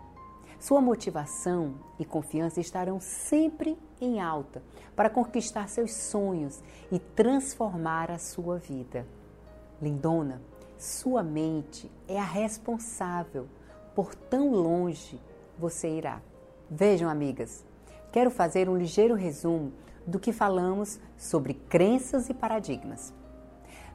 Sua 0.60 0.80
motivação 0.80 1.76
e 2.00 2.06
confiança 2.06 2.60
estarão 2.60 3.00
sempre 3.00 3.78
em 4.00 4.21
alta 4.21 4.62
para 4.95 5.10
conquistar 5.10 5.67
seus 5.67 5.93
sonhos 5.93 6.62
e 6.91 7.00
transformar 7.00 8.12
a 8.12 8.19
sua 8.19 8.58
vida. 8.58 9.06
Lindona, 9.82 10.41
sua 10.78 11.24
mente 11.24 11.91
é 12.08 12.19
a 12.19 12.24
responsável 12.24 13.47
por 13.95 14.13
tão 14.13 14.52
longe 14.52 15.19
você 15.62 15.88
irá. 15.88 16.19
Vejam, 16.69 17.08
amigas, 17.08 17.63
quero 18.12 18.32
fazer 18.32 18.67
um 18.67 18.76
ligeiro 18.76 19.13
resumo 19.13 19.71
do 20.08 20.19
que 20.19 20.34
falamos 20.34 21.00
sobre 21.15 21.54
crenças 21.54 22.30
e 22.30 22.34
paradigmas. 22.34 23.13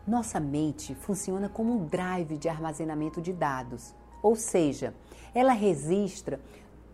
Nossa 0.07 0.39
mente 0.39 0.95
funciona 0.95 1.49
como 1.49 1.73
um 1.73 1.85
drive 1.85 2.39
de 2.39 2.49
armazenamento 2.49 3.21
de 3.21 3.33
dados, 3.33 3.93
ou 4.23 4.37
seja, 4.37 4.95
ela 5.35 5.53
registra 5.53 6.39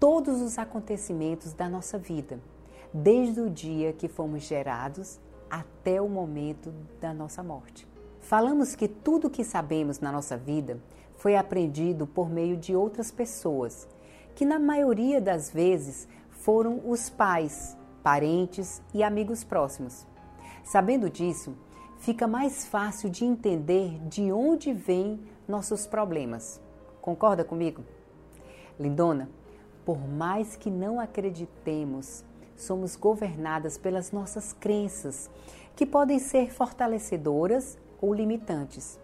todos 0.00 0.40
os 0.40 0.58
acontecimentos 0.58 1.52
da 1.52 1.68
nossa 1.68 1.98
vida, 1.98 2.40
desde 2.92 3.42
o 3.42 3.50
dia 3.50 3.92
que 3.92 4.08
fomos 4.08 4.44
gerados 4.44 5.20
até 5.50 6.00
o 6.00 6.08
momento 6.08 6.72
da 6.98 7.12
nossa 7.12 7.42
morte. 7.42 7.86
Falamos 8.20 8.74
que 8.74 8.88
tudo 8.88 9.26
o 9.26 9.30
que 9.30 9.44
sabemos 9.44 10.00
na 10.00 10.10
nossa 10.10 10.36
vida 10.38 10.80
foi 11.16 11.36
aprendido 11.36 12.06
por 12.06 12.30
meio 12.30 12.56
de 12.56 12.74
outras 12.74 13.10
pessoas, 13.10 13.86
que 14.34 14.44
na 14.44 14.58
maioria 14.58 15.20
das 15.20 15.50
vezes 15.50 16.08
foram 16.30 16.80
os 16.84 17.08
pais, 17.08 17.76
parentes 18.02 18.82
e 18.92 19.02
amigos 19.02 19.44
próximos. 19.44 20.06
Sabendo 20.64 21.08
disso, 21.08 21.54
fica 21.98 22.26
mais 22.26 22.66
fácil 22.66 23.08
de 23.08 23.24
entender 23.24 23.98
de 24.08 24.32
onde 24.32 24.72
vêm 24.72 25.20
nossos 25.46 25.86
problemas. 25.86 26.60
Concorda 27.00 27.44
comigo? 27.44 27.84
Lindona, 28.78 29.28
por 29.84 29.98
mais 29.98 30.56
que 30.56 30.70
não 30.70 30.98
acreditemos, 30.98 32.24
somos 32.56 32.96
governadas 32.96 33.76
pelas 33.76 34.12
nossas 34.12 34.52
crenças, 34.52 35.28
que 35.74 35.86
podem 35.86 36.18
ser 36.18 36.52
fortalecedoras 36.52 37.78
ou 38.00 38.12
limitantes. 38.14 38.98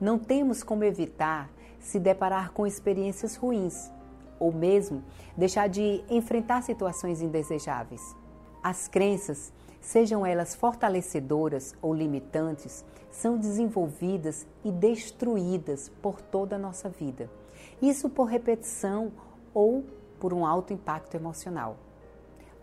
Não 0.00 0.18
temos 0.18 0.62
como 0.62 0.84
evitar 0.84 1.50
se 1.78 2.00
deparar 2.00 2.52
com 2.52 2.66
experiências 2.66 3.36
ruins 3.36 3.90
ou 4.38 4.52
mesmo 4.52 5.02
deixar 5.36 5.68
de 5.68 6.02
enfrentar 6.10 6.62
situações 6.62 7.20
indesejáveis. 7.20 8.14
As 8.62 8.88
crenças, 8.88 9.52
sejam 9.80 10.24
elas 10.24 10.54
fortalecedoras 10.54 11.74
ou 11.82 11.94
limitantes, 11.94 12.84
são 13.10 13.38
desenvolvidas 13.38 14.46
e 14.64 14.72
destruídas 14.72 15.90
por 16.02 16.20
toda 16.20 16.56
a 16.56 16.58
nossa 16.58 16.88
vida. 16.88 17.30
Isso 17.80 18.08
por 18.08 18.24
repetição 18.24 19.12
ou 19.52 19.84
por 20.18 20.32
um 20.32 20.44
alto 20.46 20.72
impacto 20.72 21.14
emocional. 21.14 21.76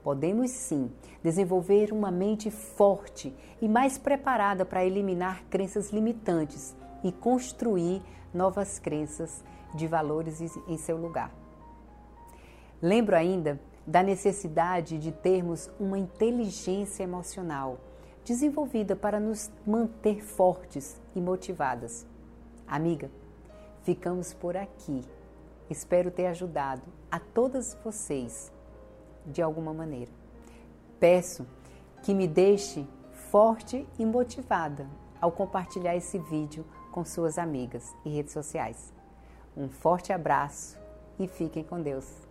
Podemos 0.04 0.50
sim 0.50 0.92
desenvolver 1.24 1.94
uma 1.94 2.10
mente 2.10 2.50
forte 2.50 3.34
e 3.62 3.70
mais 3.70 3.98
preparada 3.98 4.66
para 4.66 4.84
eliminar 4.84 5.44
crenças 5.50 5.92
limitantes 5.92 6.76
e 7.04 7.12
construir 7.12 8.02
novas 8.34 8.80
crenças 8.80 9.44
de 9.76 9.88
valores 9.88 10.42
em 10.68 10.78
seu 10.78 10.98
lugar. 10.98 11.41
Lembro 12.82 13.16
ainda 13.16 13.60
da 13.86 14.02
necessidade 14.02 14.98
de 14.98 15.12
termos 15.12 15.70
uma 15.80 16.00
inteligência 16.00 17.04
emocional 17.04 17.80
desenvolvida 18.24 18.96
para 18.96 19.20
nos 19.20 19.52
manter 19.66 20.24
fortes 20.24 21.00
e 21.16 21.22
motivadas. 21.22 22.06
Amiga, 22.68 23.10
ficamos 23.84 24.34
por 24.34 24.56
aqui. 24.56 25.04
Espero 25.70 26.12
ter 26.12 26.28
ajudado 26.28 26.84
a 27.10 27.20
todas 27.20 27.78
vocês 27.84 28.52
de 29.26 29.42
alguma 29.42 29.74
maneira. 29.74 30.12
Peço 31.00 31.46
que 32.02 32.14
me 32.14 32.28
deixe 32.28 32.88
forte 33.12 33.88
e 33.98 34.06
motivada 34.06 34.88
ao 35.20 35.32
compartilhar 35.32 35.96
esse 35.96 36.18
vídeo 36.18 36.66
com 36.92 37.06
suas 37.06 37.38
amigas 37.38 37.94
e 38.04 38.10
redes 38.10 38.34
sociais. 38.34 38.94
Um 39.56 39.70
forte 39.70 40.12
abraço 40.12 40.80
e 41.20 41.28
fiquem 41.28 41.64
com 41.64 41.82
Deus. 41.82 42.31